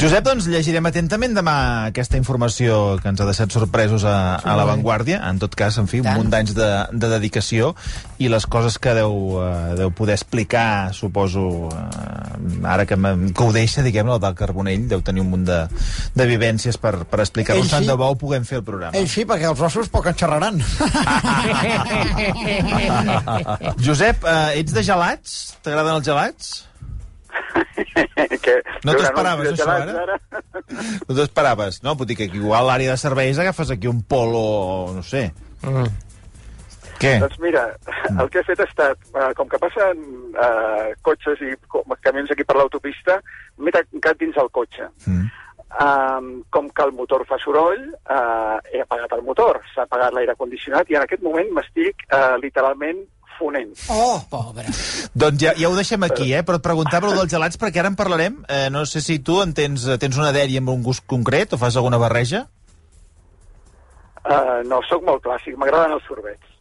Josep, 0.00 0.24
doncs 0.26 0.48
llegirem 0.50 0.82
atentament 0.88 1.34
demà 1.36 1.52
aquesta 1.92 2.18
informació 2.18 2.96
que 2.98 3.06
ens 3.12 3.20
ha 3.22 3.26
deixat 3.28 3.52
sorpresos 3.54 4.02
a, 4.02 4.34
a 4.42 4.56
l'avantguàrdia. 4.58 5.20
En 5.30 5.38
tot 5.38 5.54
cas, 5.54 5.76
en 5.78 5.86
fi, 5.86 6.00
un 6.02 6.08
munt 6.10 6.32
d'anys 6.32 6.54
de, 6.56 6.66
de 6.90 7.10
dedicació 7.12 7.70
i 8.18 8.26
les 8.32 8.46
coses 8.50 8.78
que 8.82 8.96
deu, 8.98 9.14
uh, 9.38 9.76
deu 9.78 9.92
poder 9.94 10.16
explicar, 10.18 10.90
suposo, 10.96 11.44
uh, 11.70 12.66
ara 12.66 12.82
que, 12.88 12.96
me- 12.98 13.30
que 13.30 13.46
ho 13.46 13.52
deixa, 13.54 13.84
diguem-ne, 13.86 14.16
el 14.16 14.22
del 14.26 14.34
Carbonell, 14.34 14.88
deu 14.90 15.04
tenir 15.06 15.22
un 15.22 15.30
munt 15.36 15.46
de, 15.46 15.60
de 16.18 16.26
vivències 16.26 16.74
per, 16.82 16.96
per 17.06 17.22
explicar-ho. 17.22 17.62
Ell 17.62 17.70
Tant 17.70 17.86
sí. 17.86 17.90
de 17.92 17.98
bo 18.02 18.10
puguem 18.18 18.42
fer 18.48 18.58
el 18.58 18.66
programa. 18.66 18.98
Ell 18.98 19.06
sí, 19.12 19.22
perquè 19.28 19.46
els 19.52 19.62
ossos 19.70 19.86
poc 19.92 20.10
en 20.10 20.18
xerraran. 20.18 20.58
Josep, 23.86 24.24
uh, 24.24 24.50
ets 24.56 24.74
de 24.74 24.82
gelats? 24.86 25.36
T'agraden 25.62 25.98
els 26.00 26.06
gelats? 26.08 26.54
que, 28.44 28.56
No 28.84 28.94
t'ho 28.94 29.04
esperaves, 29.04 29.52
això, 29.52 29.64
gelats 29.64 30.00
ara? 30.02 30.18
No 31.08 31.14
t'ho 31.14 31.22
esperaves? 31.24 31.80
No, 31.84 31.94
vull 31.98 32.10
dir 32.10 32.18
que 32.18 32.28
igual 32.30 32.64
a 32.64 32.66
l'àrea 32.72 32.96
de 32.96 33.00
serveis 33.00 33.38
agafes 33.42 33.72
aquí 33.74 33.90
un 33.90 34.02
polo, 34.08 34.92
no 34.96 35.04
sé. 35.06 35.28
Mm. 35.62 35.88
Què? 36.96 37.16
Doncs 37.20 37.40
mira, 37.44 37.64
el 38.08 38.28
que 38.32 38.40
he 38.40 38.46
fet 38.46 38.60
ha 38.62 38.68
estat, 38.68 39.08
eh, 39.12 39.32
com 39.36 39.48
que 39.52 39.60
passen 39.60 39.98
eh, 40.32 40.94
cotxes 41.04 41.42
i 41.44 41.52
camions 42.06 42.32
aquí 42.32 42.46
per 42.46 42.56
l'autopista, 42.56 43.18
m'he 43.60 43.74
tancat 43.74 44.22
dins 44.22 44.38
el 44.40 44.48
cotxe. 44.54 44.88
Mm. 45.04 45.26
Um, 45.76 46.28
com 46.54 46.70
que 46.70 46.84
el 46.86 46.92
motor 46.96 47.26
fa 47.28 47.36
soroll, 47.42 47.82
uh, 48.08 48.56
he 48.70 48.80
apagat 48.80 49.12
el 49.12 49.24
motor, 49.26 49.58
s'ha 49.74 49.84
apagat 49.84 50.14
l'aire 50.14 50.36
condicionat 50.38 50.88
i 50.88 50.96
en 50.96 51.02
aquest 51.04 51.24
moment 51.26 51.50
m'estic 51.52 52.06
uh, 52.06 52.38
literalment 52.40 53.02
fonent. 53.38 53.72
Oh! 53.92 54.18
Pobre. 54.30 54.66
Doncs 55.14 55.42
ja, 55.42 55.54
ja 55.58 55.70
ho 55.70 55.76
deixem 55.76 56.02
aquí, 56.06 56.32
eh? 56.34 56.42
Però 56.46 56.60
et 56.60 56.64
preguntava 56.64 57.12
dels 57.14 57.30
gelats 57.32 57.60
perquè 57.60 57.82
ara 57.82 57.92
en 57.92 57.98
parlarem. 57.98 58.42
Eh, 58.48 58.66
no 58.72 58.84
sé 58.88 59.04
si 59.04 59.18
tu 59.24 59.40
en 59.44 59.54
tens, 59.56 59.86
tens 60.02 60.18
una 60.20 60.32
dèria 60.36 60.62
amb 60.62 60.74
un 60.74 60.84
gust 60.86 61.06
concret 61.06 61.54
o 61.54 61.60
fas 61.60 61.76
alguna 61.76 62.00
barreja? 62.02 62.46
Uh, 64.26 64.60
no, 64.66 64.80
sóc 64.90 65.04
molt 65.06 65.22
clàssic, 65.22 65.54
m'agraden 65.60 65.94
els 65.94 66.06
sorbets. 66.08 66.54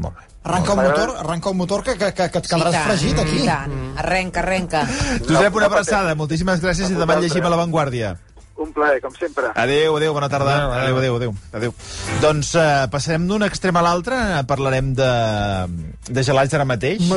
Molt 0.00 0.16
bé. 0.16 0.30
Arranca 0.40 0.72
un 0.72 0.78
motor, 0.80 1.10
arranca 1.20 1.50
un 1.50 1.56
motor 1.58 1.82
que, 1.84 1.94
que, 2.00 2.14
que, 2.16 2.28
que 2.32 2.40
et 2.40 2.46
quedaràs 2.48 2.72
tant, 2.72 2.86
fregit 2.88 3.18
aquí. 3.20 3.42
I 3.42 3.48
tant. 3.50 3.74
Arrenca, 4.00 4.40
arrenca. 4.40 4.86
Josep, 5.26 5.58
una 5.58 5.68
abraçada. 5.68 6.14
Moltíssimes 6.16 6.62
gràcies 6.64 6.88
i 6.88 6.96
demà 6.96 7.18
llegim 7.20 7.44
a 7.44 7.52
l'avantguàrdia. 7.52 8.14
Un 8.60 8.74
plaer, 8.76 9.00
com 9.00 9.14
sempre. 9.16 9.48
Adéu, 9.56 9.96
adéu, 9.96 10.12
bona 10.12 10.28
tarda. 10.28 10.56
Adéu, 10.68 10.98
Adéu, 10.98 10.98
adéu, 10.98 11.16
adéu. 11.16 11.34
adéu. 11.56 11.74
Doncs 12.20 12.52
uh, 12.58 12.90
passarem 12.92 13.24
d'un 13.28 13.46
extrem 13.46 13.78
a 13.80 13.84
l'altre, 13.86 14.18
parlarem 14.50 14.92
de, 14.98 15.08
de 16.12 16.24
gelats 16.26 16.52
ara 16.58 16.66
mateix, 16.68 17.08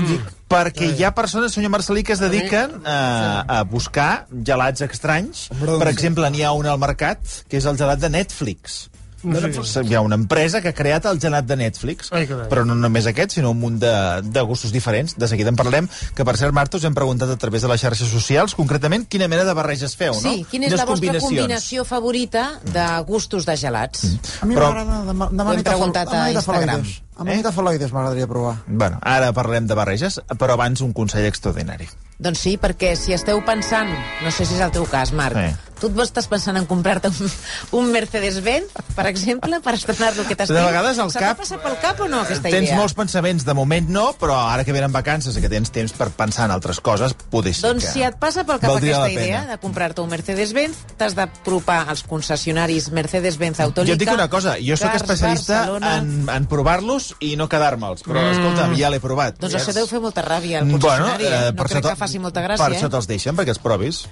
perquè 0.47 0.93
hi 0.93 1.03
ha 1.03 1.11
persones, 1.17 1.51
senyor 1.57 1.73
Marcelí, 1.73 2.05
que 2.07 2.15
es 2.15 2.23
dediquen 2.23 2.79
uh, 2.79 3.43
a 3.43 3.59
buscar 3.67 4.25
gelats 4.31 4.87
estranys. 4.87 5.49
Per 5.51 5.67
doncs- 5.67 5.91
exemple, 5.91 6.31
n'hi 6.31 6.47
ha 6.47 6.55
un 6.55 6.69
al 6.71 6.79
mercat, 6.79 7.43
que 7.51 7.59
és 7.59 7.67
el 7.67 7.79
gelat 7.81 7.99
de 7.99 8.13
Netflix. 8.13 8.85
No 9.23 9.63
sé. 9.63 9.81
Hi 9.87 9.93
ha 9.95 10.01
una 10.01 10.15
empresa 10.15 10.61
que 10.61 10.69
ha 10.69 10.73
creat 10.75 11.05
el 11.09 11.19
gelat 11.19 11.45
de 11.47 11.55
Netflix, 11.55 12.11
Ai, 12.11 12.27
però 12.27 12.65
no 12.67 12.75
només 12.75 13.05
aquest, 13.07 13.31
sinó 13.37 13.51
un 13.51 13.59
munt 13.61 13.79
de, 13.79 13.91
de 14.23 14.41
gustos 14.41 14.71
diferents. 14.75 15.15
De 15.17 15.27
seguida 15.27 15.49
en 15.49 15.55
parlem, 15.59 15.87
que 16.15 16.25
per 16.27 16.35
cert, 16.37 16.53
Marta, 16.53 16.77
us 16.77 16.83
hem 16.83 16.93
preguntat 16.97 17.29
a 17.31 17.37
través 17.37 17.61
de 17.63 17.71
les 17.71 17.81
xarxes 17.81 18.09
socials, 18.11 18.55
concretament, 18.55 19.07
quina 19.07 19.27
mena 19.31 19.45
de 19.47 19.53
barreges 19.55 19.95
feu, 19.95 20.13
no? 20.13 20.19
Sí, 20.19 20.45
quina 20.51 20.67
és 20.67 20.73
Quines 20.73 20.79
la 20.79 20.85
vostra 20.85 20.93
combinacions? 20.95 21.29
combinació 21.29 21.85
favorita 21.85 22.43
de 22.65 22.85
gustos 23.07 23.45
de 23.45 23.55
gelats? 23.57 24.05
A 24.41 24.45
mi 24.45 24.55
Però- 24.55 24.69
m'agrada 24.73 25.01
de, 25.03 25.13
de, 25.13 25.37
de 25.37 25.43
Ho 25.43 25.53
hem 25.53 25.63
preguntat 25.63 26.13
a 26.13 26.31
Instagram. 26.31 26.83
Amanita 27.15 27.51
faloides 27.53 27.91
m'agradaria 27.93 28.25
provar. 28.27 28.55
Bueno, 28.65 28.97
ara 29.05 29.31
parlem 29.37 29.67
de 29.69 29.75
barreges, 29.77 30.19
però 30.39 30.55
abans 30.57 30.81
un 30.81 30.93
consell 30.97 31.27
extraordinari. 31.29 31.85
Doncs 32.17 32.39
sí, 32.41 32.55
perquè 32.57 32.95
si 32.97 33.13
esteu 33.13 33.43
pensant, 33.45 33.91
no 34.23 34.31
sé 34.31 34.45
si 34.47 34.55
és 34.55 34.61
el 34.65 34.71
teu 34.73 34.85
cas, 34.89 35.11
Marc, 35.13 35.37
Sí. 35.37 35.72
Tu 35.89 36.01
et 36.01 36.07
estàs 36.07 36.27
pensant 36.31 36.55
en 36.59 36.65
comprar-te 36.69 37.09
un, 37.11 37.31
un 37.79 37.91
Mercedes-Benz, 37.91 38.71
per 38.95 39.05
exemple, 39.09 39.59
per 39.63 39.73
estrenar-lo 39.75 40.23
aquest 40.23 40.45
estiu? 40.45 40.55
De 40.57 40.63
vegades 40.65 40.99
al 41.03 41.11
cap- 41.13 41.37
passat 41.41 41.61
pel 41.63 41.75
cap 41.81 41.99
o 42.03 42.07
no, 42.07 42.21
aquesta 42.23 42.49
tens 42.49 42.69
idea? 42.69 42.77
molts 42.79 42.95
pensaments, 42.97 43.45
de 43.45 43.53
moment 43.57 43.89
no, 43.89 44.05
però 44.19 44.37
ara 44.51 44.63
que 44.63 44.73
venen 44.75 44.91
vacances 44.95 45.35
i 45.37 45.43
que 45.43 45.49
tens 45.51 45.71
temps 45.73 45.93
per 45.97 46.09
pensar 46.15 46.45
en 46.47 46.55
altres 46.55 46.79
coses, 46.83 47.13
poder 47.33 47.53
ser 47.53 47.67
Doncs 47.69 47.85
que... 47.87 47.91
si 47.97 48.03
et 48.07 48.17
passa 48.21 48.43
pel 48.47 48.59
cap 48.61 48.71
valdria 48.75 48.97
aquesta 49.01 49.11
idea 49.19 49.43
de 49.51 49.57
comprar-te 49.61 50.01
un 50.01 50.09
Mercedes-Benz, 50.13 50.83
t'has 50.97 51.15
d'apropar 51.17 51.83
als 51.89 52.03
concessionaris 52.07 52.89
Mercedes-Benz 52.93 53.59
Autolica. 53.65 53.91
Jo 53.91 53.97
et 53.97 54.03
dic 54.05 54.13
una 54.13 54.29
cosa, 54.29 54.55
jo 54.61 54.77
sóc 54.77 54.95
especialista 54.95 55.59
Barcelona. 55.65 55.95
en, 55.97 56.29
en 56.29 56.45
provar-los 56.51 57.13
i 57.19 57.35
no 57.39 57.49
quedar-me'ls, 57.51 58.03
però 58.05 58.21
mm. 58.21 58.37
escolta'm, 58.37 58.77
ja 58.79 58.89
l'he 58.93 59.01
provat. 59.03 59.37
Doncs 59.41 59.53
Ja 59.57 59.59
això 59.61 59.73
és- 59.73 59.81
deu 59.81 59.87
fer 59.89 59.99
molta 60.03 60.23
ràbia 60.25 60.61
al 60.61 60.69
concessionari, 60.71 61.25
eh? 61.27 61.41
No 61.51 61.57
per 61.57 61.67
crec 61.67 61.81
això 61.83 61.89
que 61.89 61.99
faci 62.05 62.19
molta 62.23 62.41
gràcia, 62.45 62.63
Per 62.63 62.75
això 62.77 62.87
eh? 62.87 62.93
te'ls 62.95 63.07
deixen, 63.09 63.35
perquè 63.35 63.53
els 63.55 63.59
provis. 63.63 64.03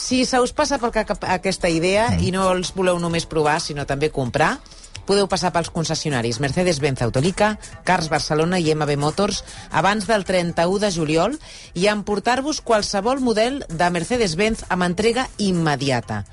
Si 0.00 0.22
se 0.24 0.38
us 0.40 0.52
passa 0.54 0.78
pel 0.78 0.92
cap 0.94 1.09
aquesta 1.20 1.68
idea 1.68 2.10
Mm. 2.10 2.22
i 2.22 2.30
no 2.32 2.50
els 2.52 2.72
voleu 2.74 2.98
només 2.98 3.26
provar, 3.26 3.60
sinó 3.60 3.86
també 3.86 4.10
comprar, 4.10 4.58
podeu 5.06 5.26
passar 5.26 5.50
pels 5.52 5.70
concessionaris 5.70 6.38
Mercedes-Benz 6.40 7.02
Autolica, 7.02 7.58
Cars 7.84 8.08
Barcelona 8.08 8.58
i 8.60 8.70
MB 8.74 8.96
Motors 8.96 9.42
abans 9.70 10.06
del 10.06 10.24
31 10.24 10.78
de 10.78 10.90
juliol 10.92 11.38
i 11.74 11.86
emportar-vos 11.90 12.60
qualsevol 12.60 13.18
model 13.20 13.64
de 13.68 13.90
Mercedes-Benz 13.90 14.64
amb 14.68 14.84
entrega 14.86 15.28
immediata. 15.38 16.24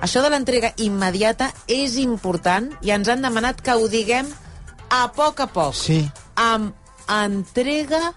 Això 0.00 0.22
de 0.22 0.30
l'entrega 0.30 0.72
immediata 0.78 1.52
és 1.68 1.96
important 2.00 2.72
i 2.82 2.90
ens 2.90 3.08
han 3.08 3.22
demanat 3.22 3.60
que 3.60 3.74
ho 3.76 3.86
diguem 3.88 4.26
a 4.88 5.12
poc 5.12 5.40
a 5.40 5.46
poc. 5.52 5.74
Sí. 5.76 6.08
Amb 6.34 6.72
entrega 7.06 8.14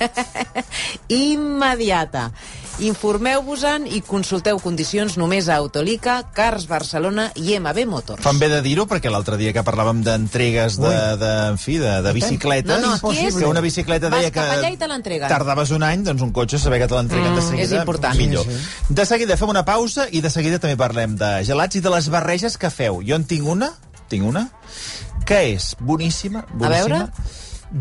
immediata. 1.08 2.30
Informeu-vos-en 2.78 3.86
i 3.88 4.02
consulteu 4.04 4.58
condicions 4.60 5.14
només 5.16 5.46
a 5.48 5.54
Autolica, 5.56 6.18
Cars 6.36 6.66
Barcelona 6.68 7.30
i 7.40 7.54
MB 7.56 7.86
Motors. 7.88 8.20
Fan 8.24 8.36
bé 8.38 8.50
de 8.52 8.58
dir-ho, 8.60 8.84
perquè 8.90 9.08
l'altre 9.10 9.38
dia 9.40 9.54
que 9.56 9.62
parlàvem 9.64 10.02
d'entregues 10.04 10.76
de, 10.82 10.90
de, 11.16 11.30
en 11.54 11.56
fi, 11.58 11.78
de, 11.80 11.94
de 12.04 12.12
bicicletes, 12.12 12.82
No, 12.82 12.90
no, 12.92 13.08
aquí 13.10 13.24
és- 13.30 13.34
que 13.40 13.48
una 13.48 13.62
bicicleta 13.64 14.10
Vas 14.12 14.20
deia 14.20 14.30
que 14.30 14.40
cap 14.42 14.52
allà 14.58 14.70
i 14.74 14.76
te 14.76 14.88
l'entreguen. 14.90 15.28
tardaves 15.28 15.72
un 15.72 15.82
any, 15.88 16.04
doncs 16.04 16.20
un 16.22 16.32
cotxe 16.36 16.58
saber 16.60 16.80
que 16.84 16.88
te 16.92 16.94
l'entreguen 16.98 17.34
de 17.34 17.42
seguida, 17.42 17.64
és 17.64 17.72
important. 17.80 18.16
millor. 18.20 18.44
De 18.90 19.06
seguida 19.06 19.36
fem 19.40 19.48
una 19.48 19.64
pausa 19.64 20.06
i 20.12 20.20
de 20.20 20.30
seguida 20.30 20.58
també 20.58 20.76
parlem 20.76 21.16
de 21.16 21.32
gelats 21.48 21.76
i 21.76 21.80
de 21.80 21.90
les 21.96 22.10
barreges 22.12 22.58
que 22.58 22.68
feu. 22.70 23.00
Jo 23.06 23.16
en 23.16 23.24
tinc 23.24 23.48
una, 23.48 23.72
tinc 24.08 24.24
una, 24.28 24.50
que 25.24 25.40
és 25.54 25.72
boníssima, 25.80 26.44
boníssima. 26.52 27.10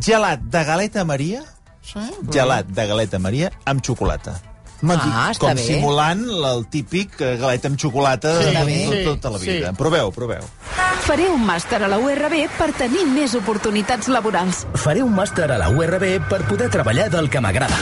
Gelat 0.01 0.39
de 0.41 0.63
galeta 0.63 1.03
Maria, 1.05 1.43
Sí? 1.85 1.99
gelat 2.31 2.65
de 2.65 2.87
galeta 2.87 3.19
Maria 3.19 3.51
amb 3.65 3.83
xocolata. 3.85 4.39
Ah, 4.83 5.29
està 5.31 5.39
Com 5.39 5.55
bé. 5.55 5.63
simulant 5.63 6.25
el 6.29 6.65
típic 6.69 7.19
eh, 7.21 7.37
galeta 7.37 7.67
amb 7.67 7.79
xocolata 7.79 8.33
Sí, 8.43 8.51
de 8.53 9.03
tot- 9.05 9.21
tota 9.21 9.29
la 9.31 9.39
Sí, 9.39 9.49
vida. 9.49 9.69
sí. 9.69 9.75
Proveu, 9.77 10.11
proveu. 10.11 10.43
Faré 11.05 11.29
un 11.29 11.45
màster 11.45 11.81
a 11.83 11.87
la 11.87 11.97
URB 11.99 12.47
per 12.57 12.71
tenir 12.73 13.05
més 13.07 13.33
oportunitats 13.35 14.07
laborals. 14.07 14.65
Faré 14.73 15.01
un 15.03 15.13
màster 15.15 15.49
a 15.51 15.57
la 15.57 15.69
URB 15.69 16.19
per 16.29 16.43
poder 16.47 16.69
treballar 16.69 17.09
del 17.09 17.29
que 17.29 17.39
m'agrada. 17.39 17.77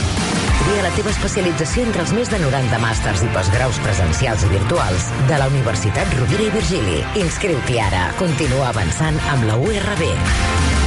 Tria 0.64 0.84
la 0.84 0.92
teva 0.96 1.10
especialització 1.10 1.84
entre 1.84 2.02
els 2.04 2.14
més 2.14 2.30
de 2.30 2.40
90 2.40 2.80
màsters 2.80 3.24
i 3.24 3.28
postgraus 3.34 3.80
presencials 3.84 4.44
i 4.44 4.48
virtuals 4.48 5.10
de 5.28 5.38
la 5.38 5.48
Universitat 5.48 6.08
Rovira 6.20 6.44
i 6.44 6.50
Virgili. 6.52 7.04
Inscriu-t'hi 7.16 7.80
ara. 7.80 8.14
Continua 8.20 8.70
avançant 8.70 9.20
amb 9.32 9.44
la 9.46 9.58
URB. 9.58 10.83